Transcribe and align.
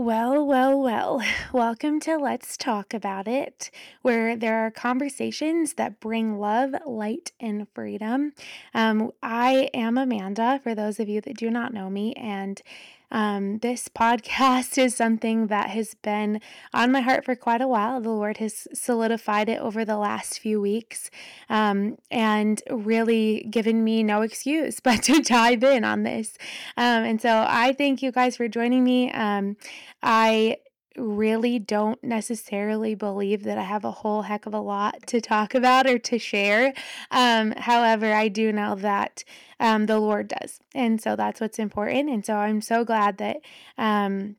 Well, 0.00 0.46
well, 0.46 0.80
well, 0.80 1.22
welcome 1.52 2.00
to 2.00 2.16
Let's 2.16 2.56
Talk 2.56 2.94
About 2.94 3.28
It, 3.28 3.70
where 4.00 4.34
there 4.34 4.64
are 4.64 4.70
conversations 4.70 5.74
that 5.74 6.00
bring 6.00 6.38
love, 6.38 6.74
light, 6.86 7.32
and 7.38 7.66
freedom. 7.74 8.32
Um, 8.72 9.12
I 9.22 9.68
am 9.74 9.98
Amanda, 9.98 10.58
for 10.62 10.74
those 10.74 11.00
of 11.00 11.10
you 11.10 11.20
that 11.20 11.36
do 11.36 11.50
not 11.50 11.74
know 11.74 11.90
me, 11.90 12.14
and 12.14 12.62
um, 13.10 13.58
this 13.58 13.88
podcast 13.88 14.78
is 14.82 14.94
something 14.94 15.48
that 15.48 15.70
has 15.70 15.94
been 15.94 16.40
on 16.72 16.92
my 16.92 17.00
heart 17.00 17.24
for 17.24 17.34
quite 17.34 17.60
a 17.60 17.68
while. 17.68 18.00
The 18.00 18.10
Lord 18.10 18.38
has 18.38 18.68
solidified 18.72 19.48
it 19.48 19.60
over 19.60 19.84
the 19.84 19.96
last 19.96 20.38
few 20.38 20.60
weeks 20.60 21.10
um, 21.48 21.98
and 22.10 22.62
really 22.70 23.46
given 23.50 23.84
me 23.84 24.02
no 24.02 24.22
excuse 24.22 24.80
but 24.90 25.02
to 25.04 25.20
dive 25.20 25.64
in 25.64 25.84
on 25.84 26.02
this. 26.02 26.36
Um, 26.76 27.04
and 27.04 27.20
so 27.20 27.44
I 27.46 27.72
thank 27.72 28.02
you 28.02 28.12
guys 28.12 28.36
for 28.36 28.48
joining 28.48 28.84
me. 28.84 29.10
Um, 29.12 29.56
I 30.02 30.56
really 31.00 31.58
don't 31.58 32.02
necessarily 32.02 32.94
believe 32.94 33.44
that 33.44 33.58
I 33.58 33.62
have 33.62 33.84
a 33.84 33.90
whole 33.90 34.22
heck 34.22 34.46
of 34.46 34.54
a 34.54 34.60
lot 34.60 35.06
to 35.08 35.20
talk 35.20 35.54
about 35.54 35.86
or 35.86 35.98
to 35.98 36.18
share. 36.18 36.72
Um, 37.10 37.52
however, 37.56 38.12
I 38.12 38.28
do 38.28 38.52
know 38.52 38.74
that 38.76 39.24
um, 39.58 39.86
the 39.86 39.98
Lord 39.98 40.28
does. 40.28 40.60
And 40.74 41.00
so 41.00 41.16
that's 41.16 41.40
what's 41.40 41.58
important. 41.58 42.10
And 42.10 42.24
so 42.24 42.36
I'm 42.36 42.60
so 42.60 42.84
glad 42.84 43.18
that 43.18 43.38
um, 43.76 44.36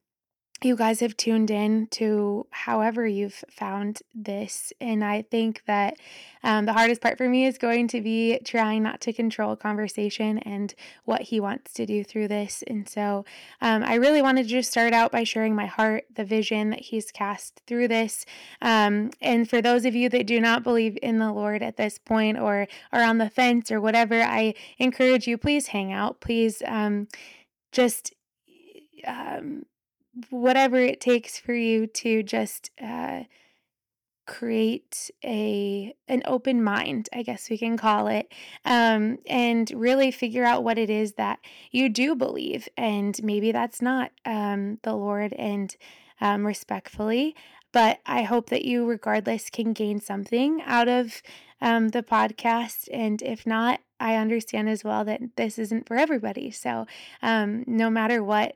you 0.63 0.75
guys 0.75 0.99
have 0.99 1.17
tuned 1.17 1.49
in 1.49 1.87
to 1.87 2.45
however 2.51 3.07
you've 3.07 3.43
found 3.49 4.01
this. 4.13 4.71
And 4.79 5.03
I 5.03 5.23
think 5.23 5.63
that 5.65 5.97
um, 6.43 6.65
the 6.65 6.73
hardest 6.73 7.01
part 7.01 7.17
for 7.17 7.27
me 7.27 7.45
is 7.45 7.57
going 7.57 7.87
to 7.89 8.01
be 8.01 8.39
trying 8.45 8.83
not 8.83 9.01
to 9.01 9.13
control 9.13 9.55
conversation 9.55 10.37
and 10.39 10.73
what 11.05 11.21
he 11.21 11.39
wants 11.39 11.73
to 11.73 11.85
do 11.85 12.03
through 12.03 12.27
this. 12.27 12.63
And 12.67 12.87
so 12.87 13.25
um, 13.59 13.83
I 13.83 13.95
really 13.95 14.21
wanted 14.21 14.43
to 14.43 14.49
just 14.49 14.69
start 14.69 14.93
out 14.93 15.11
by 15.11 15.23
sharing 15.23 15.55
my 15.55 15.65
heart, 15.65 16.05
the 16.15 16.23
vision 16.23 16.69
that 16.69 16.81
he's 16.81 17.11
cast 17.11 17.61
through 17.65 17.87
this. 17.87 18.25
Um, 18.61 19.11
and 19.19 19.49
for 19.49 19.61
those 19.61 19.85
of 19.85 19.95
you 19.95 20.09
that 20.09 20.27
do 20.27 20.39
not 20.39 20.63
believe 20.63 20.97
in 21.01 21.17
the 21.17 21.33
Lord 21.33 21.63
at 21.63 21.77
this 21.77 21.97
point 21.97 22.37
or 22.37 22.67
are 22.93 23.03
on 23.03 23.17
the 23.17 23.29
fence 23.29 23.71
or 23.71 23.81
whatever, 23.81 24.21
I 24.21 24.53
encourage 24.77 25.27
you, 25.27 25.37
please 25.37 25.67
hang 25.67 25.91
out. 25.91 26.21
Please 26.21 26.61
um, 26.67 27.07
just. 27.71 28.13
Um, 29.07 29.65
whatever 30.29 30.77
it 30.77 30.99
takes 30.99 31.39
for 31.39 31.53
you 31.53 31.87
to 31.87 32.23
just 32.23 32.71
uh, 32.81 33.23
create 34.27 35.09
a 35.25 35.93
an 36.07 36.21
open 36.25 36.63
mind 36.63 37.09
i 37.13 37.21
guess 37.21 37.49
we 37.49 37.57
can 37.57 37.75
call 37.75 38.07
it 38.07 38.31
um, 38.65 39.17
and 39.27 39.71
really 39.71 40.11
figure 40.11 40.45
out 40.45 40.63
what 40.63 40.77
it 40.77 40.89
is 40.89 41.13
that 41.13 41.39
you 41.71 41.89
do 41.89 42.15
believe 42.15 42.69
and 42.77 43.21
maybe 43.23 43.51
that's 43.51 43.81
not 43.81 44.11
um, 44.25 44.79
the 44.83 44.93
lord 44.93 45.33
and 45.33 45.75
um, 46.21 46.45
respectfully 46.45 47.35
but 47.71 47.99
i 48.05 48.21
hope 48.21 48.49
that 48.49 48.63
you 48.63 48.85
regardless 48.85 49.49
can 49.49 49.73
gain 49.73 49.99
something 49.99 50.61
out 50.65 50.87
of 50.87 51.21
um, 51.59 51.89
the 51.89 52.03
podcast 52.03 52.87
and 52.93 53.21
if 53.23 53.45
not 53.45 53.81
i 53.99 54.15
understand 54.15 54.69
as 54.69 54.83
well 54.83 55.03
that 55.03 55.19
this 55.35 55.57
isn't 55.57 55.87
for 55.87 55.97
everybody 55.97 56.51
so 56.51 56.85
um, 57.21 57.63
no 57.65 57.89
matter 57.89 58.23
what 58.23 58.53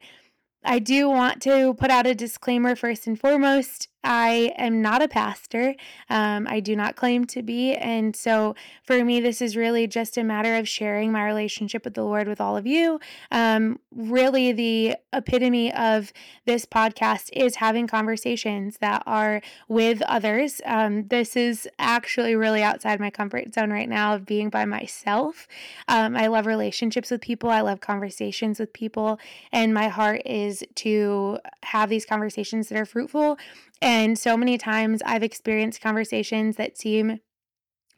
I 0.66 0.80
do 0.80 1.08
want 1.08 1.42
to 1.44 1.76
put 1.76 1.92
out 1.92 2.08
a 2.08 2.16
disclaimer 2.16 2.76
first 2.76 3.06
and 3.06 3.20
foremost. 3.20 3.88
I 4.06 4.54
am 4.58 4.84
not 4.84 5.02
a 5.02 5.08
pastor. 5.08 5.76
Um, 6.12 6.48
I 6.48 6.60
do 6.60 6.76
not 6.76 6.96
claim 6.96 7.26
to 7.26 7.42
be. 7.42 7.74
And 7.74 8.16
so 8.16 8.56
for 8.84 9.04
me, 9.04 9.20
this 9.20 9.42
is 9.42 9.58
really 9.58 9.88
just 9.88 10.16
a 10.16 10.24
matter 10.24 10.56
of 10.56 10.70
sharing 10.70 11.12
my 11.12 11.26
relationship 11.26 11.84
with 11.84 11.96
the 11.96 12.04
Lord 12.04 12.28
with 12.28 12.40
all 12.40 12.56
of 12.56 12.68
you. 12.68 13.00
Um, 13.32 13.80
really, 13.92 14.52
the 14.52 14.96
epitome 15.12 15.74
of 15.74 16.14
this 16.46 16.66
podcast 16.66 17.30
is 17.34 17.56
having 17.56 17.88
conversations 17.88 18.78
that 18.78 19.02
are 19.08 19.42
with 19.68 20.04
others. 20.04 20.62
Um, 20.66 21.08
this 21.08 21.36
is 21.36 21.68
actually 21.80 22.36
really 22.36 22.62
outside 22.62 23.00
my 23.00 23.10
comfort 23.10 23.56
zone 23.56 23.72
right 23.72 23.90
now 23.90 24.14
of 24.14 24.26
being 24.26 24.50
by 24.50 24.66
myself. 24.66 25.48
Um, 25.88 26.16
I 26.16 26.28
love 26.28 26.46
relationships 26.46 27.10
with 27.10 27.22
people, 27.22 27.50
I 27.50 27.62
love 27.62 27.82
conversations 27.82 28.60
with 28.60 28.72
people. 28.72 29.20
And 29.52 29.74
my 29.74 29.88
heart 29.88 30.22
is 30.26 30.64
to 30.76 31.40
have 31.64 31.90
these 31.90 32.06
conversations 32.06 32.70
that 32.70 32.78
are 32.78 32.86
fruitful 32.86 33.40
and 33.82 34.18
so 34.18 34.38
many 34.38 34.58
times 34.58 35.02
I've 35.06 35.24
experienced 35.24 35.82
conversations 35.82 36.56
that 36.56 36.78
seem 36.78 37.20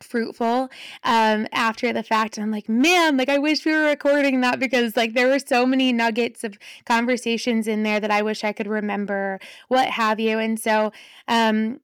fruitful 0.03 0.69
um 1.03 1.47
after 1.51 1.91
the 1.91 2.03
fact 2.03 2.38
I'm 2.38 2.51
like 2.51 2.69
man 2.69 3.17
like 3.17 3.29
I 3.29 3.39
wish 3.39 3.65
we 3.65 3.71
were 3.71 3.85
recording 3.85 4.41
that 4.41 4.59
because 4.59 4.95
like 4.95 5.13
there 5.13 5.27
were 5.27 5.39
so 5.39 5.65
many 5.65 5.91
nuggets 5.91 6.43
of 6.43 6.57
conversations 6.85 7.67
in 7.67 7.83
there 7.83 7.99
that 7.99 8.11
I 8.11 8.21
wish 8.21 8.43
I 8.43 8.53
could 8.53 8.67
remember 8.67 9.39
what 9.69 9.88
have 9.88 10.19
you. 10.19 10.38
And 10.39 10.59
so 10.59 10.91
um 11.27 11.79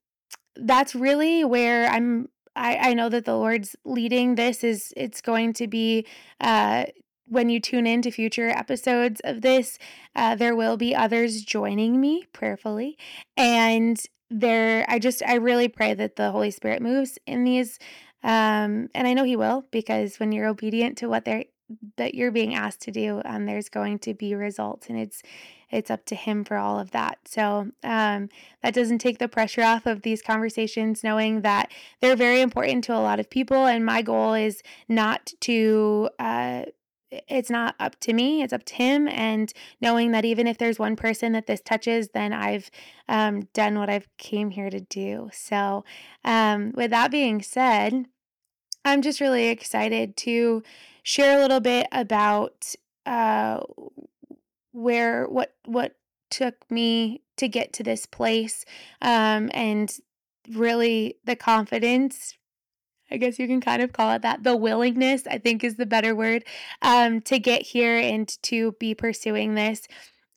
that's 0.56 0.94
really 0.94 1.44
where 1.44 1.88
I'm 1.90 2.30
I, 2.56 2.90
I 2.90 2.94
know 2.94 3.10
that 3.10 3.26
the 3.26 3.36
Lord's 3.36 3.76
leading 3.84 4.36
this 4.36 4.64
is 4.64 4.94
it's 4.96 5.22
going 5.22 5.54
to 5.54 5.68
be 5.68 6.06
uh 6.40 6.86
when 7.28 7.50
you 7.50 7.60
tune 7.60 7.88
in 7.88 8.02
to 8.02 8.12
future 8.12 8.50
episodes 8.50 9.22
of 9.24 9.42
this, 9.42 9.78
uh, 10.16 10.36
there 10.36 10.56
will 10.56 10.78
be 10.78 10.96
others 10.96 11.42
joining 11.42 12.00
me 12.00 12.26
prayerfully. 12.34 12.98
And 13.38 14.02
there, 14.30 14.86
I 14.88 15.00
just, 15.00 15.24
I 15.24 15.36
really 15.36 15.68
pray 15.68 15.94
that 15.94 16.16
the 16.16 16.32
Holy 16.32 16.52
Spirit 16.52 16.82
moves 16.82 17.18
in 17.26 17.44
these. 17.44 17.80
Um, 18.24 18.90
and 18.96 19.08
I 19.08 19.14
know 19.14 19.24
He 19.24 19.36
will 19.36 19.66
because 19.72 20.20
when 20.20 20.32
you're 20.32 20.48
obedient 20.48 20.98
to 21.00 21.10
what 21.10 21.26
they're, 21.26 21.46
that 21.98 22.14
you're 22.14 22.32
being 22.32 22.54
asked 22.54 22.82
to 22.82 22.92
do, 22.92 23.22
um, 23.26 23.46
there's 23.46 23.70
going 23.70 24.00
to 24.00 24.14
be 24.14 24.36
results, 24.36 24.90
and 24.90 25.00
it's 25.00 25.24
it's 25.74 25.90
up 25.90 26.06
to 26.06 26.16
him 26.16 26.44
for 26.44 26.56
all 26.56 26.80
of 26.80 26.92
that. 26.92 27.18
So 27.26 27.72
um, 27.84 28.30
that 28.62 28.76
doesn't 28.76 29.00
take 29.00 29.18
the 29.18 29.28
pressure 29.28 29.64
off 29.64 29.88
of 29.88 30.04
these 30.04 30.22
conversations, 30.22 31.04
knowing 31.04 31.42
that 31.42 31.72
they're 32.00 32.16
very 32.16 32.42
important 32.42 32.84
to 32.86 32.96
a 32.96 33.02
lot 33.02 33.20
of 33.20 33.30
people. 33.30 33.66
And 33.66 33.84
my 33.84 34.04
goal 34.04 34.36
is 34.36 34.62
not 34.88 35.34
to 35.42 36.10
uh, 36.20 36.66
it's 37.28 37.50
not 37.50 37.76
up 37.80 38.00
to 38.02 38.14
me, 38.14 38.42
it's 38.42 38.54
up 38.54 38.64
to 38.66 38.76
him. 38.76 39.08
And 39.08 39.52
knowing 39.82 40.12
that 40.12 40.26
even 40.26 40.48
if 40.48 40.58
there's 40.58 40.80
one 40.80 40.96
person 40.96 41.34
that 41.34 41.48
this 41.48 41.62
touches, 41.62 42.10
then 42.10 42.34
I've 42.34 42.70
um, 43.08 43.48
done 43.54 43.78
what 43.78 43.90
I've 43.90 44.08
came 44.18 44.52
here 44.52 44.70
to 44.70 44.80
do. 44.80 45.30
So, 45.34 45.84
um, 46.24 46.72
with 46.76 46.92
that 46.92 47.12
being 47.12 47.42
said, 47.42 48.06
I'm 48.86 49.02
just 49.02 49.22
really 49.22 49.50
excited 49.50 50.18
to 50.18 50.64
share 51.04 51.38
a 51.38 51.42
little 51.42 51.60
bit 51.60 51.88
about 51.92 52.74
uh, 53.06 53.62
where 54.72 55.28
what 55.28 55.56
what 55.66 55.96
took 56.30 56.56
me 56.72 57.22
to 57.38 57.48
get 57.48 57.74
to 57.74 57.84
this 57.84 58.06
place 58.06 58.66
um, 59.02 59.50
and 59.54 59.98
really 60.52 61.16
the 61.24 61.36
confidence 61.36 62.36
I 63.12 63.18
guess 63.18 63.38
you 63.38 63.48
can 63.48 63.62
kind 63.62 63.82
of 63.82 63.94
call 63.94 64.12
it 64.14 64.22
that. 64.24 64.44
The 64.44 64.56
willingness, 64.56 65.28
I 65.28 65.38
think, 65.38 65.64
is 65.64 65.76
the 65.76 65.86
better 65.86 66.16
word 66.16 66.46
um, 66.82 67.22
to 67.22 67.40
get 67.40 67.62
here 67.62 67.98
and 67.98 68.28
to 68.44 68.74
be 68.74 68.96
pursuing 68.96 69.56
this. 69.56 69.88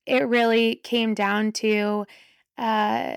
It 0.05 0.29
really 0.29 0.77
came 0.77 1.15
down 1.15 1.53
to. 1.53 2.07
Uh, 2.59 3.17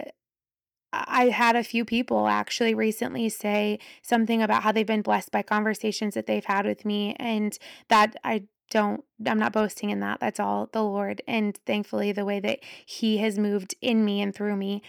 I 0.92 1.30
had 1.30 1.56
a 1.56 1.64
few 1.64 1.86
people 1.86 2.28
actually 2.28 2.74
recently 2.74 3.30
say 3.30 3.78
something 4.02 4.42
about 4.42 4.64
how 4.64 4.72
they've 4.72 4.88
been 4.88 5.04
blessed 5.04 5.32
by 5.32 5.44
conversations 5.44 6.16
that 6.16 6.26
they've 6.26 6.46
had 6.46 6.66
with 6.66 6.84
me, 6.84 7.16
and 7.20 7.58
that 7.90 8.16
I 8.24 8.46
don't, 8.72 9.04
I'm 9.26 9.38
not 9.38 9.54
boasting 9.54 9.92
in 9.92 10.00
that. 10.00 10.20
That's 10.20 10.40
all 10.40 10.68
the 10.72 10.84
Lord, 10.84 11.22
and 11.28 11.58
thankfully, 11.66 12.12
the 12.12 12.26
way 12.26 12.40
that 12.40 12.60
He 12.86 13.18
has 13.20 13.38
moved 13.38 13.76
in 13.82 14.04
me 14.04 14.22
and 14.22 14.34
through 14.34 14.56
me. 14.56 14.82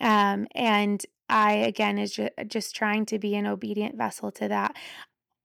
Um, 0.00 0.46
and 0.54 1.04
I, 1.28 1.52
again, 1.52 1.98
is 1.98 2.14
ju- 2.14 2.30
just 2.46 2.74
trying 2.74 3.06
to 3.06 3.18
be 3.18 3.34
an 3.34 3.46
obedient 3.46 3.96
vessel 3.96 4.30
to 4.32 4.48
that. 4.48 4.76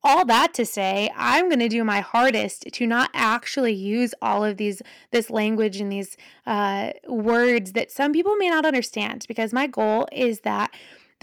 All 0.06 0.26
that 0.26 0.54
to 0.56 0.66
say, 0.66 1.10
I'm 1.16 1.48
going 1.48 1.60
to 1.60 1.70
do 1.70 1.84
my 1.84 2.02
hardest 2.02 2.66
to 2.74 2.86
not 2.86 3.10
actually 3.14 3.74
use 3.74 4.14
all 4.22 4.44
of 4.44 4.58
these, 4.58 4.82
this 5.12 5.30
language 5.30 5.80
and 5.80 5.92
these 5.92 6.18
uh, 6.46 6.92
words 7.08 7.72
that 7.72 7.90
some 7.90 8.12
people 8.12 8.36
may 8.36 8.50
not 8.50 8.66
understand 8.66 9.24
because 9.28 9.54
my 9.54 9.66
goal 9.66 10.08
is 10.12 10.42
that 10.42 10.74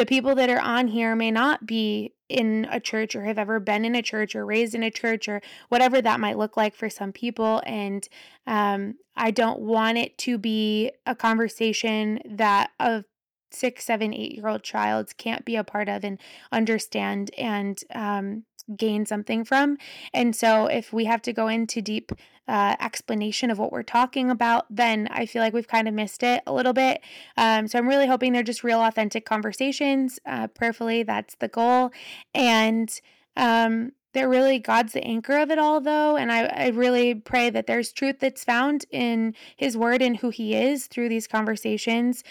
the 0.00 0.06
people 0.06 0.34
that 0.34 0.48
are 0.48 0.60
on 0.60 0.88
here 0.88 1.14
may 1.14 1.30
not 1.30 1.66
be 1.66 2.14
in 2.30 2.66
a 2.70 2.80
church 2.80 3.14
or 3.14 3.24
have 3.24 3.38
ever 3.38 3.60
been 3.60 3.84
in 3.84 3.94
a 3.94 4.00
church 4.00 4.34
or 4.34 4.46
raised 4.46 4.74
in 4.74 4.82
a 4.82 4.90
church 4.90 5.28
or 5.28 5.42
whatever 5.68 6.00
that 6.00 6.20
might 6.20 6.38
look 6.38 6.56
like 6.56 6.74
for 6.74 6.88
some 6.88 7.12
people. 7.12 7.60
And 7.66 8.08
um, 8.46 8.94
I 9.16 9.30
don't 9.30 9.60
want 9.60 9.98
it 9.98 10.16
to 10.18 10.38
be 10.38 10.92
a 11.04 11.14
conversation 11.14 12.20
that 12.24 12.70
of 12.78 13.04
six, 13.50 13.84
seven, 13.84 14.14
eight 14.14 14.32
year 14.32 14.48
old 14.48 14.62
child 14.62 15.16
can't 15.16 15.44
be 15.44 15.56
a 15.56 15.64
part 15.64 15.88
of 15.88 16.04
and 16.04 16.18
understand 16.52 17.30
and 17.36 17.82
um, 17.94 18.44
gain 18.76 19.06
something 19.06 19.44
from. 19.44 19.76
And 20.12 20.34
so, 20.34 20.66
if 20.66 20.92
we 20.92 21.04
have 21.06 21.22
to 21.22 21.32
go 21.32 21.48
into 21.48 21.82
deep 21.82 22.12
uh, 22.48 22.76
explanation 22.80 23.50
of 23.50 23.58
what 23.58 23.72
we're 23.72 23.82
talking 23.82 24.30
about, 24.30 24.66
then 24.70 25.08
I 25.10 25.26
feel 25.26 25.42
like 25.42 25.52
we've 25.52 25.68
kind 25.68 25.88
of 25.88 25.94
missed 25.94 26.22
it 26.22 26.42
a 26.46 26.52
little 26.52 26.72
bit. 26.72 27.00
Um, 27.36 27.68
so, 27.68 27.78
I'm 27.78 27.88
really 27.88 28.06
hoping 28.06 28.32
they're 28.32 28.42
just 28.42 28.64
real, 28.64 28.80
authentic 28.80 29.24
conversations. 29.24 30.18
Uh, 30.26 30.46
prayerfully, 30.48 31.02
that's 31.02 31.34
the 31.36 31.48
goal. 31.48 31.92
And 32.34 33.00
um, 33.36 33.92
they're 34.12 34.28
really 34.28 34.58
God's 34.58 34.92
the 34.92 35.04
anchor 35.04 35.38
of 35.38 35.50
it 35.50 35.58
all, 35.58 35.80
though. 35.80 36.16
And 36.16 36.32
I, 36.32 36.44
I 36.46 36.68
really 36.68 37.14
pray 37.14 37.50
that 37.50 37.66
there's 37.66 37.92
truth 37.92 38.16
that's 38.20 38.44
found 38.44 38.84
in 38.90 39.34
His 39.56 39.76
Word 39.76 40.02
and 40.02 40.16
who 40.16 40.30
He 40.30 40.54
is 40.54 40.86
through 40.86 41.08
these 41.08 41.26
conversations. 41.26 42.24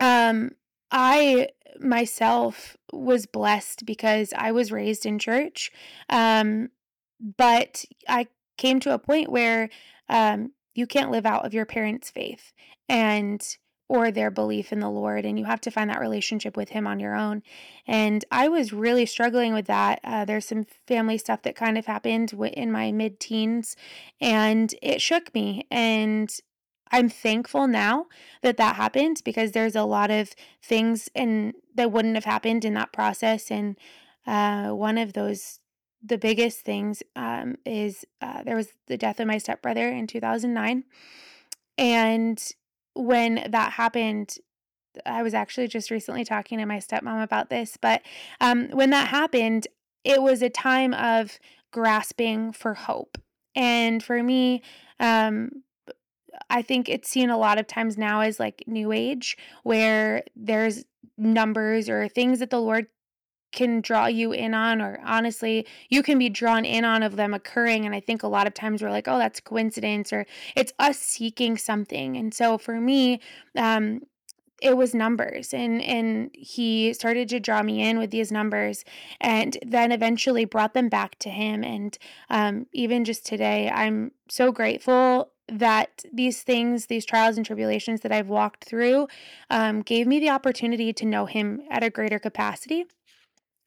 Um, 0.00 0.52
I 0.90 1.48
myself 1.80 2.76
was 2.92 3.26
blessed 3.26 3.84
because 3.84 4.32
I 4.36 4.52
was 4.52 4.72
raised 4.72 5.06
in 5.06 5.18
church. 5.18 5.70
Um, 6.08 6.70
but 7.36 7.84
I 8.08 8.28
came 8.56 8.80
to 8.80 8.94
a 8.94 8.98
point 8.98 9.30
where 9.30 9.68
um, 10.08 10.52
you 10.74 10.86
can't 10.86 11.10
live 11.10 11.26
out 11.26 11.44
of 11.44 11.54
your 11.54 11.66
parents' 11.66 12.10
faith 12.10 12.52
and 12.88 13.56
or 13.88 14.10
their 14.10 14.32
belief 14.32 14.72
in 14.72 14.80
the 14.80 14.90
Lord, 14.90 15.24
and 15.24 15.38
you 15.38 15.44
have 15.44 15.60
to 15.60 15.70
find 15.70 15.88
that 15.90 16.00
relationship 16.00 16.56
with 16.56 16.70
Him 16.70 16.88
on 16.88 16.98
your 16.98 17.14
own. 17.14 17.42
And 17.86 18.24
I 18.32 18.48
was 18.48 18.72
really 18.72 19.06
struggling 19.06 19.54
with 19.54 19.66
that. 19.66 20.00
Uh, 20.02 20.24
there's 20.24 20.46
some 20.46 20.66
family 20.88 21.18
stuff 21.18 21.42
that 21.42 21.54
kind 21.54 21.78
of 21.78 21.86
happened 21.86 22.32
in 22.32 22.72
my 22.72 22.90
mid 22.90 23.20
teens, 23.20 23.76
and 24.20 24.74
it 24.82 25.00
shook 25.00 25.32
me. 25.34 25.68
And 25.70 26.34
I'm 26.90 27.08
thankful 27.08 27.66
now 27.66 28.06
that 28.42 28.56
that 28.58 28.76
happened 28.76 29.22
because 29.24 29.52
there's 29.52 29.76
a 29.76 29.84
lot 29.84 30.10
of 30.10 30.34
things 30.62 31.08
and 31.14 31.54
that 31.74 31.92
wouldn't 31.92 32.14
have 32.14 32.24
happened 32.24 32.64
in 32.64 32.74
that 32.74 32.92
process. 32.92 33.50
And 33.50 33.76
uh, 34.26 34.68
one 34.68 34.98
of 34.98 35.12
those, 35.12 35.60
the 36.02 36.18
biggest 36.18 36.60
things, 36.60 37.02
um, 37.16 37.56
is 37.64 38.04
uh, 38.20 38.42
there 38.44 38.56
was 38.56 38.68
the 38.86 38.96
death 38.96 39.20
of 39.20 39.26
my 39.26 39.38
stepbrother 39.38 39.88
in 39.88 40.06
2009, 40.06 40.84
and 41.78 42.42
when 42.94 43.46
that 43.50 43.72
happened, 43.72 44.36
I 45.04 45.22
was 45.22 45.34
actually 45.34 45.68
just 45.68 45.90
recently 45.90 46.24
talking 46.24 46.58
to 46.58 46.66
my 46.66 46.78
stepmom 46.78 47.22
about 47.22 47.50
this, 47.50 47.76
but 47.76 48.02
um, 48.40 48.68
when 48.70 48.90
that 48.90 49.08
happened, 49.08 49.66
it 50.04 50.22
was 50.22 50.40
a 50.40 50.48
time 50.48 50.94
of 50.94 51.38
grasping 51.72 52.52
for 52.52 52.74
hope. 52.74 53.18
And 53.54 54.02
for 54.02 54.22
me, 54.22 54.62
um, 55.00 55.62
I 56.50 56.62
think 56.62 56.88
it's 56.88 57.08
seen 57.08 57.30
a 57.30 57.38
lot 57.38 57.58
of 57.58 57.66
times 57.66 57.96
now 57.96 58.20
as 58.20 58.40
like 58.40 58.64
new 58.66 58.92
age, 58.92 59.36
where 59.62 60.24
there's 60.34 60.84
numbers 61.18 61.88
or 61.88 62.08
things 62.08 62.38
that 62.40 62.50
the 62.50 62.60
Lord 62.60 62.86
can 63.52 63.80
draw 63.80 64.06
you 64.06 64.32
in 64.32 64.54
on, 64.54 64.82
or 64.82 65.00
honestly, 65.04 65.66
you 65.88 66.02
can 66.02 66.18
be 66.18 66.28
drawn 66.28 66.64
in 66.64 66.84
on 66.84 67.02
of 67.02 67.16
them 67.16 67.32
occurring. 67.32 67.86
And 67.86 67.94
I 67.94 68.00
think 68.00 68.22
a 68.22 68.28
lot 68.28 68.46
of 68.46 68.54
times 68.54 68.82
we're 68.82 68.90
like, 68.90 69.08
oh, 69.08 69.18
that's 69.18 69.40
coincidence, 69.40 70.12
or 70.12 70.26
it's 70.54 70.72
us 70.78 70.98
seeking 70.98 71.56
something. 71.56 72.16
And 72.16 72.34
so 72.34 72.58
for 72.58 72.80
me, 72.80 73.20
um, 73.56 74.02
it 74.62 74.76
was 74.76 74.94
numbers 74.94 75.52
and 75.52 75.82
and 75.82 76.30
he 76.32 76.92
started 76.94 77.28
to 77.28 77.40
draw 77.40 77.62
me 77.62 77.86
in 77.86 77.98
with 77.98 78.10
these 78.10 78.32
numbers 78.32 78.84
and 79.20 79.58
then 79.66 79.92
eventually 79.92 80.44
brought 80.44 80.72
them 80.72 80.88
back 80.88 81.18
to 81.18 81.28
him 81.28 81.62
and 81.62 81.98
um, 82.30 82.66
even 82.72 83.04
just 83.04 83.26
today 83.26 83.70
i'm 83.70 84.10
so 84.28 84.50
grateful 84.50 85.30
that 85.48 86.04
these 86.12 86.42
things, 86.42 86.86
these 86.86 87.04
trials 87.04 87.36
and 87.36 87.46
tribulations 87.46 88.00
that 88.00 88.12
I've 88.12 88.28
walked 88.28 88.64
through, 88.64 89.08
um, 89.50 89.82
gave 89.82 90.06
me 90.06 90.18
the 90.18 90.30
opportunity 90.30 90.92
to 90.92 91.06
know 91.06 91.26
Him 91.26 91.62
at 91.70 91.84
a 91.84 91.90
greater 91.90 92.18
capacity. 92.18 92.86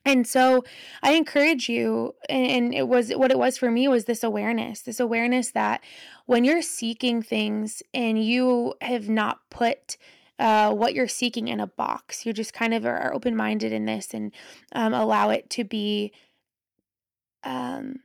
And 0.06 0.26
so 0.26 0.64
I 1.04 1.14
encourage 1.14 1.70
you, 1.70 2.16
and 2.30 2.74
it 2.74 2.88
was 2.88 3.12
what 3.12 3.32
it 3.32 3.38
was 3.38 3.58
for 3.58 3.70
me 3.70 3.88
was 3.88 4.06
this 4.06 4.24
awareness, 4.24 4.82
this 4.82 5.00
awareness 5.00 5.52
that 5.52 5.82
when 6.26 6.44
you're 6.44 6.62
seeking 6.62 7.22
things 7.22 7.84
and 7.94 8.24
you 8.24 8.74
have 8.82 9.10
not 9.10 9.40
put 9.50 9.98
uh, 10.40 10.74
what 10.74 10.94
you're 10.94 11.08
seeking 11.08 11.50
in 11.50 11.60
a 11.60 11.68
box, 11.68 12.26
you 12.26 12.32
just 12.32 12.54
kind 12.54 12.74
of 12.74 12.86
are 12.86 13.14
open 13.14 13.36
minded 13.36 13.74
in 13.74 13.86
this 13.86 14.14
and 14.14 14.32
um, 14.72 14.94
allow 14.94 15.30
it 15.30 15.50
to 15.50 15.66
be 15.66 16.14
um, 17.44 17.98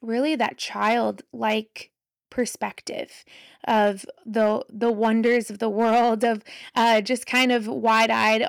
really 0.00 0.36
that 0.36 0.56
child 0.56 1.22
like 1.32 1.90
perspective 2.30 3.24
of 3.64 4.06
the 4.24 4.64
the 4.70 4.90
wonders 4.90 5.50
of 5.50 5.58
the 5.58 5.68
world 5.68 6.24
of 6.24 6.42
uh, 6.74 7.00
just 7.00 7.26
kind 7.26 7.52
of 7.52 7.66
wide-eyed 7.66 8.46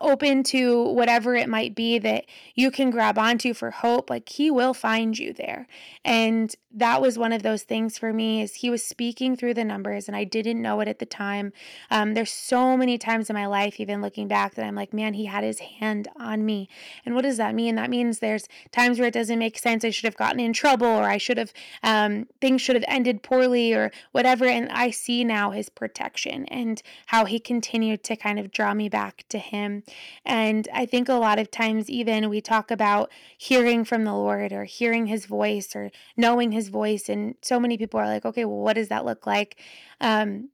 open 0.00 0.42
to 0.42 0.82
whatever 0.82 1.34
it 1.34 1.48
might 1.48 1.74
be 1.74 1.98
that 1.98 2.26
you 2.54 2.70
can 2.70 2.90
grab 2.90 3.18
onto 3.18 3.54
for 3.54 3.70
hope 3.70 4.10
like 4.10 4.28
he 4.28 4.50
will 4.50 4.74
find 4.74 5.18
you 5.18 5.32
there. 5.32 5.66
And 6.04 6.54
that 6.74 7.00
was 7.00 7.18
one 7.18 7.32
of 7.32 7.42
those 7.42 7.62
things 7.62 7.98
for 7.98 8.12
me 8.12 8.42
is 8.42 8.56
he 8.56 8.70
was 8.70 8.84
speaking 8.84 9.36
through 9.36 9.54
the 9.54 9.64
numbers 9.64 10.08
and 10.08 10.16
i 10.16 10.24
didn't 10.24 10.60
know 10.60 10.80
it 10.80 10.88
at 10.88 10.98
the 10.98 11.06
time. 11.06 11.52
Um, 11.90 12.14
there's 12.14 12.30
so 12.30 12.76
many 12.76 12.98
times 12.98 13.30
in 13.30 13.34
my 13.34 13.46
life 13.46 13.78
even 13.78 14.02
looking 14.02 14.28
back 14.28 14.54
that 14.54 14.64
i'm 14.64 14.74
like 14.74 14.92
man 14.92 15.14
he 15.14 15.26
had 15.26 15.44
his 15.44 15.60
hand 15.60 16.08
on 16.16 16.44
me. 16.44 16.68
And 17.04 17.14
what 17.14 17.22
does 17.22 17.36
that 17.38 17.54
mean? 17.54 17.76
That 17.76 17.90
means 17.90 18.18
there's 18.18 18.48
times 18.70 18.98
where 18.98 19.08
it 19.08 19.14
doesn't 19.14 19.38
make 19.38 19.58
sense 19.58 19.84
i 19.84 19.90
should 19.90 20.04
have 20.04 20.16
gotten 20.16 20.40
in 20.40 20.52
trouble 20.52 20.86
or 20.86 21.04
i 21.04 21.16
should 21.16 21.38
have 21.38 21.52
um, 21.82 22.26
things 22.40 22.60
should 22.60 22.76
have 22.76 22.84
ended 22.88 23.22
poorly 23.22 23.72
or 23.72 23.90
whatever 24.12 24.41
and 24.48 24.70
I 24.70 24.90
see 24.90 25.24
now 25.24 25.50
his 25.50 25.68
protection 25.68 26.46
and 26.46 26.82
how 27.06 27.24
he 27.24 27.38
continued 27.38 28.02
to 28.04 28.16
kind 28.16 28.38
of 28.38 28.50
draw 28.50 28.74
me 28.74 28.88
back 28.88 29.24
to 29.28 29.38
him. 29.38 29.82
And 30.24 30.68
I 30.72 30.86
think 30.86 31.08
a 31.08 31.14
lot 31.14 31.38
of 31.38 31.50
times, 31.50 31.90
even 31.90 32.28
we 32.28 32.40
talk 32.40 32.70
about 32.70 33.10
hearing 33.36 33.84
from 33.84 34.04
the 34.04 34.14
Lord 34.14 34.52
or 34.52 34.64
hearing 34.64 35.06
his 35.06 35.26
voice 35.26 35.74
or 35.76 35.90
knowing 36.16 36.52
his 36.52 36.68
voice. 36.68 37.08
And 37.08 37.34
so 37.42 37.58
many 37.58 37.76
people 37.76 38.00
are 38.00 38.06
like, 38.06 38.24
okay, 38.24 38.44
well, 38.44 38.58
what 38.58 38.74
does 38.74 38.88
that 38.88 39.04
look 39.04 39.26
like? 39.26 39.60
Um, 40.00 40.50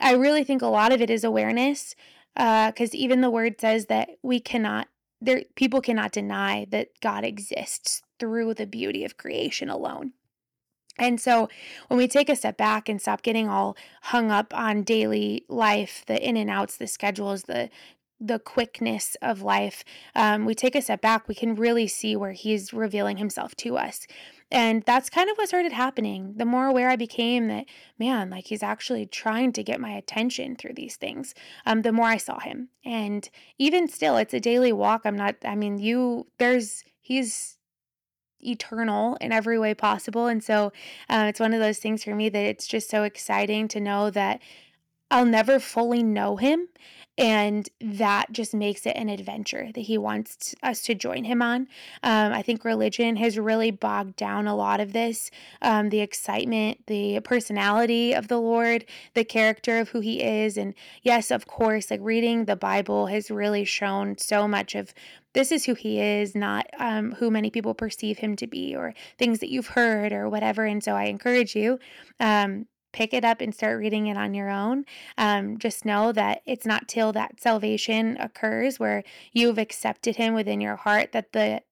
I 0.00 0.12
really 0.12 0.44
think 0.44 0.62
a 0.62 0.66
lot 0.66 0.92
of 0.92 1.00
it 1.00 1.10
is 1.10 1.24
awareness 1.24 1.94
because 2.34 2.94
uh, 2.94 2.96
even 2.96 3.20
the 3.20 3.30
word 3.30 3.60
says 3.60 3.86
that 3.86 4.10
we 4.22 4.40
cannot 4.40 4.88
there 5.20 5.44
people 5.54 5.80
cannot 5.80 6.12
deny 6.12 6.66
that 6.70 6.88
God 7.00 7.24
exists 7.24 8.02
through 8.18 8.54
the 8.54 8.66
beauty 8.66 9.04
of 9.04 9.16
creation 9.16 9.68
alone. 9.68 10.12
And 10.98 11.20
so 11.20 11.48
when 11.88 11.98
we 11.98 12.06
take 12.06 12.28
a 12.28 12.36
step 12.36 12.56
back 12.56 12.88
and 12.88 13.00
stop 13.00 13.22
getting 13.22 13.48
all 13.48 13.76
hung 14.02 14.30
up 14.30 14.54
on 14.54 14.82
daily 14.82 15.44
life, 15.48 16.04
the 16.06 16.22
in 16.26 16.36
and 16.36 16.50
outs, 16.50 16.76
the 16.76 16.86
schedules, 16.86 17.42
the 17.44 17.70
the 18.20 18.38
quickness 18.38 19.16
of 19.20 19.42
life, 19.42 19.84
um, 20.14 20.46
we 20.46 20.54
take 20.54 20.74
a 20.76 20.80
step 20.80 21.00
back, 21.00 21.28
we 21.28 21.34
can 21.34 21.54
really 21.54 21.86
see 21.86 22.16
where 22.16 22.32
he's 22.32 22.72
revealing 22.72 23.16
himself 23.18 23.54
to 23.56 23.76
us. 23.76 24.06
And 24.50 24.82
that's 24.84 25.10
kind 25.10 25.28
of 25.28 25.36
what 25.36 25.48
started 25.48 25.72
happening. 25.72 26.34
The 26.36 26.44
more 26.44 26.66
aware 26.66 26.88
I 26.88 26.96
became 26.96 27.48
that, 27.48 27.66
man, 27.98 28.30
like 28.30 28.46
he's 28.46 28.62
actually 28.62 29.04
trying 29.04 29.52
to 29.54 29.64
get 29.64 29.80
my 29.80 29.90
attention 29.90 30.54
through 30.54 30.74
these 30.74 30.96
things, 30.96 31.34
um, 31.66 31.82
the 31.82 31.92
more 31.92 32.06
I 32.06 32.16
saw 32.16 32.38
him. 32.38 32.68
And 32.84 33.28
even 33.58 33.88
still, 33.88 34.16
it's 34.16 34.32
a 34.32 34.40
daily 34.40 34.72
walk. 34.72 35.02
I'm 35.04 35.16
not, 35.16 35.34
I 35.44 35.56
mean, 35.56 35.78
you, 35.78 36.28
there's, 36.38 36.84
he's 37.00 37.58
eternal 38.48 39.16
in 39.20 39.32
every 39.32 39.58
way 39.58 39.74
possible. 39.74 40.26
And 40.26 40.42
so 40.42 40.72
um, 41.08 41.26
it's 41.26 41.40
one 41.40 41.54
of 41.54 41.60
those 41.60 41.78
things 41.78 42.04
for 42.04 42.14
me 42.14 42.28
that 42.28 42.44
it's 42.44 42.66
just 42.66 42.90
so 42.90 43.02
exciting 43.02 43.68
to 43.68 43.80
know 43.80 44.10
that 44.10 44.40
I'll 45.10 45.26
never 45.26 45.58
fully 45.58 46.02
know 46.02 46.36
him. 46.36 46.68
And 47.16 47.68
that 47.80 48.32
just 48.32 48.54
makes 48.54 48.86
it 48.86 48.96
an 48.96 49.08
adventure 49.08 49.70
that 49.72 49.82
he 49.82 49.96
wants 49.96 50.52
us 50.64 50.82
to 50.82 50.94
join 50.96 51.22
him 51.24 51.42
on. 51.42 51.68
Um, 52.02 52.32
I 52.32 52.42
think 52.42 52.64
religion 52.64 53.16
has 53.16 53.38
really 53.38 53.70
bogged 53.70 54.16
down 54.16 54.48
a 54.48 54.56
lot 54.56 54.80
of 54.80 54.92
this 54.92 55.30
um, 55.62 55.90
the 55.90 56.00
excitement, 56.00 56.86
the 56.86 57.20
personality 57.20 58.12
of 58.12 58.26
the 58.26 58.40
Lord, 58.40 58.84
the 59.14 59.24
character 59.24 59.78
of 59.78 59.90
who 59.90 60.00
he 60.00 60.22
is. 60.22 60.56
And 60.56 60.74
yes, 61.02 61.30
of 61.30 61.46
course, 61.46 61.90
like 61.90 62.00
reading 62.02 62.46
the 62.46 62.56
Bible 62.56 63.06
has 63.06 63.30
really 63.30 63.64
shown 63.64 64.18
so 64.18 64.48
much 64.48 64.74
of 64.74 64.92
this 65.34 65.52
is 65.52 65.64
who 65.64 65.74
he 65.74 66.00
is, 66.00 66.34
not 66.34 66.66
um, 66.78 67.12
who 67.12 67.30
many 67.30 67.50
people 67.50 67.74
perceive 67.74 68.18
him 68.18 68.36
to 68.36 68.46
be, 68.46 68.74
or 68.74 68.94
things 69.18 69.40
that 69.40 69.50
you've 69.50 69.68
heard, 69.68 70.12
or 70.12 70.28
whatever. 70.28 70.64
And 70.64 70.82
so 70.82 70.94
I 70.94 71.04
encourage 71.04 71.54
you. 71.54 71.78
Um, 72.18 72.66
pick 72.94 73.12
it 73.12 73.24
up 73.24 73.40
and 73.40 73.54
start 73.54 73.78
reading 73.78 74.06
it 74.06 74.16
on 74.16 74.32
your 74.32 74.48
own. 74.48 74.84
Um, 75.18 75.58
just 75.58 75.84
know 75.84 76.12
that 76.12 76.42
it's 76.46 76.64
not 76.64 76.88
till 76.88 77.12
that 77.12 77.40
salvation 77.40 78.16
occurs 78.18 78.78
where 78.78 79.02
you've 79.32 79.58
accepted 79.58 80.16
Him 80.16 80.32
within 80.32 80.60
your 80.60 80.76
heart 80.76 81.12
that 81.12 81.32
the 81.32 81.62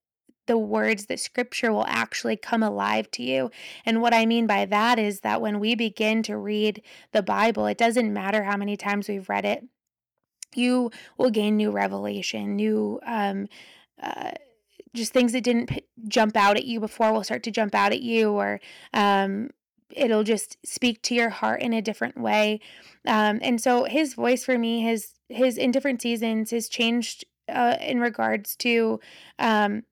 the 0.47 0.59
words, 0.59 1.07
that 1.07 1.21
scripture 1.21 1.73
will 1.73 1.87
actually 1.87 2.37
come 2.37 2.65
alive 2.65 3.09
to 3.13 3.23
you. 3.23 3.49
And 3.87 4.03
what 4.03 4.13
I 4.13 4.27
mean 4.27 4.49
by 4.49 4.65
that 4.65 4.99
is 4.99 5.21
that 5.21 5.41
when 5.41 5.61
we 5.61 5.77
begin 5.77 6.25
to 6.25 6.37
read 6.37 6.83
the 7.13 7.23
Bible, 7.23 7.67
it 7.67 7.79
doesn't 7.79 8.13
matter 8.13 8.43
how 8.43 8.57
many 8.57 8.77
times 8.77 9.09
we've 9.09 9.29
read 9.29 9.45
it 9.45 9.63
you 10.57 10.91
will 11.19 11.31
gain 11.31 11.57
new 11.57 11.71
revelation, 11.71 12.57
new 12.57 13.01
um, 13.07 13.49
uh, 14.03 14.33
just 14.95 15.13
things 15.13 15.33
that 15.33 15.45
didn't 15.45 15.69
p- 15.69 15.87
jump 16.09 16.37
out 16.37 16.57
at 16.57 16.65
you 16.65 16.81
before 16.81 17.13
will 17.13 17.25
start 17.25 17.43
to 17.45 17.51
jump 17.51 17.75
out 17.75 17.93
at 17.93 18.03
you, 18.03 18.33
or 18.33 18.61
um, 18.93 19.51
it'll 19.97 20.25
just 20.25 20.57
speak 20.65 21.03
to 21.03 21.15
your 21.15 21.31
heart 21.31 21.63
in 21.63 21.73
a 21.73 21.83
different 21.83 22.19
way. 22.19 22.61
Um, 23.07 23.39
and 23.43 23.61
so 23.61 23.85
his 23.85 24.15
voice 24.15 24.45
for 24.45 24.59
me, 24.59 24.81
his 24.81 25.15
his 25.29 25.57
in 25.57 25.71
different 25.71 26.03
seasons, 26.03 26.51
has 26.51 26.69
changed 26.69 27.25
uh, 27.49 27.77
in 27.81 28.01
regards 28.01 28.57
to, 28.57 29.01
um, 29.39 29.83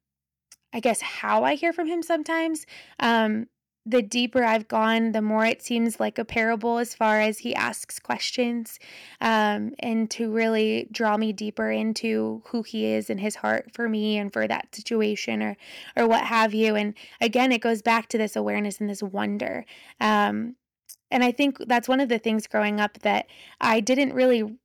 I 0.73 0.80
guess, 0.80 1.00
how 1.00 1.45
I 1.45 1.54
hear 1.54 1.73
from 1.73 1.87
him 1.87 2.02
sometimes. 2.02 2.66
Um, 2.99 3.47
the 3.87 4.02
deeper 4.02 4.44
I've 4.44 4.68
gone, 4.68 5.12
the 5.12 5.22
more 5.22 5.46
it 5.46 5.62
seems 5.62 5.99
like 5.99 6.18
a 6.18 6.25
parable 6.25 6.78
as 6.78 6.94
far 6.94 7.20
as 7.20 7.38
he 7.38 7.54
asks 7.54 7.99
questions 7.99 8.78
um, 9.20 9.72
and 9.78 10.10
to 10.10 10.30
really 10.30 10.88
draw 10.92 11.16
me 11.16 11.32
deeper 11.32 11.70
into 11.70 12.42
who 12.46 12.62
he 12.62 12.87
is 12.87 13.08
and 13.08 13.20
his 13.20 13.37
heart 13.37 13.70
for 13.72 13.88
me 13.88 14.18
and 14.18 14.32
for 14.32 14.46
that 14.46 14.75
situation 14.75 15.42
or 15.42 15.56
or 15.96 16.06
what 16.06 16.25
have 16.25 16.52
you. 16.52 16.76
And 16.76 16.94
again, 17.20 17.52
it 17.52 17.62
goes 17.62 17.80
back 17.80 18.08
to 18.08 18.18
this 18.18 18.37
awareness 18.37 18.80
and 18.80 18.90
this 18.90 19.02
wonder. 19.02 19.64
Um, 19.99 20.56
and 21.10 21.25
I 21.25 21.32
think 21.32 21.58
that's 21.66 21.88
one 21.88 22.00
of 22.00 22.08
the 22.08 22.18
things 22.18 22.46
growing 22.46 22.80
up 22.80 22.99
that 23.00 23.26
I 23.60 23.80
didn't 23.80 24.12
really 24.12 24.58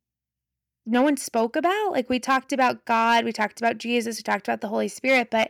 no 0.86 1.01
one 1.01 1.17
spoke 1.17 1.55
about. 1.55 1.91
Like 1.91 2.10
we 2.10 2.19
talked 2.19 2.53
about 2.53 2.86
God, 2.86 3.25
we 3.25 3.31
talked 3.31 3.60
about 3.60 3.77
Jesus, 3.77 4.17
we 4.17 4.24
talked 4.24 4.48
about 4.48 4.62
the 4.62 4.67
Holy 4.67 4.88
Spirit, 4.88 5.29
but 5.31 5.50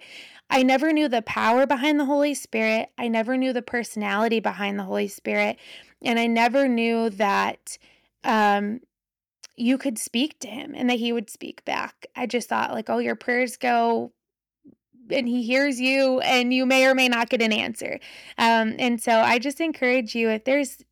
I 0.49 0.63
never 0.63 0.93
knew 0.93 1.07
the 1.07 1.21
power 1.21 1.65
behind 1.65 1.99
the 1.99 2.05
Holy 2.05 2.33
Spirit. 2.33 2.89
I 2.97 3.07
never 3.07 3.37
knew 3.37 3.53
the 3.53 3.61
personality 3.61 4.39
behind 4.39 4.79
the 4.79 4.83
Holy 4.83 5.07
Spirit. 5.07 5.57
And 6.01 6.19
I 6.19 6.27
never 6.27 6.67
knew 6.67 7.09
that 7.11 7.77
um, 8.23 8.81
you 9.55 9.77
could 9.77 9.97
speak 9.97 10.39
to 10.39 10.47
him 10.47 10.73
and 10.75 10.89
that 10.89 10.99
he 10.99 11.11
would 11.11 11.29
speak 11.29 11.65
back. 11.65 12.05
I 12.15 12.25
just 12.25 12.49
thought, 12.49 12.71
like, 12.71 12.89
oh, 12.89 12.99
your 12.99 13.15
prayers 13.15 13.57
go 13.57 14.11
and 15.09 15.27
he 15.27 15.43
hears 15.43 15.79
you 15.79 16.19
and 16.21 16.53
you 16.53 16.65
may 16.65 16.85
or 16.85 16.95
may 16.95 17.07
not 17.07 17.29
get 17.29 17.41
an 17.41 17.53
answer. 17.53 17.99
Um, 18.37 18.75
and 18.79 19.01
so 19.01 19.19
I 19.19 19.39
just 19.39 19.59
encourage 19.59 20.15
you 20.15 20.29
if 20.29 20.43
there's 20.45 20.83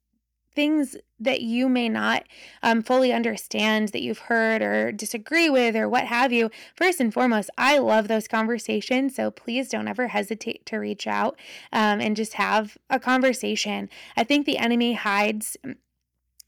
things 0.55 0.95
that 1.19 1.41
you 1.41 1.69
may 1.69 1.89
not 1.89 2.23
um, 2.61 2.81
fully 2.81 3.13
understand 3.13 3.89
that 3.89 4.01
you've 4.01 4.19
heard 4.19 4.61
or 4.61 4.91
disagree 4.91 5.49
with 5.49 5.75
or 5.75 5.87
what 5.87 6.05
have 6.05 6.31
you, 6.31 6.49
first 6.75 6.99
and 6.99 7.13
foremost, 7.13 7.49
I 7.57 7.77
love 7.77 8.07
those 8.07 8.27
conversations. 8.27 9.15
So 9.15 9.31
please 9.31 9.69
don't 9.69 9.87
ever 9.87 10.07
hesitate 10.07 10.65
to 10.67 10.77
reach 10.77 11.07
out 11.07 11.39
um, 11.71 12.01
and 12.01 12.15
just 12.15 12.33
have 12.33 12.77
a 12.89 12.99
conversation. 12.99 13.89
I 14.17 14.23
think 14.23 14.45
the 14.45 14.57
enemy 14.57 14.93
hides 14.93 15.57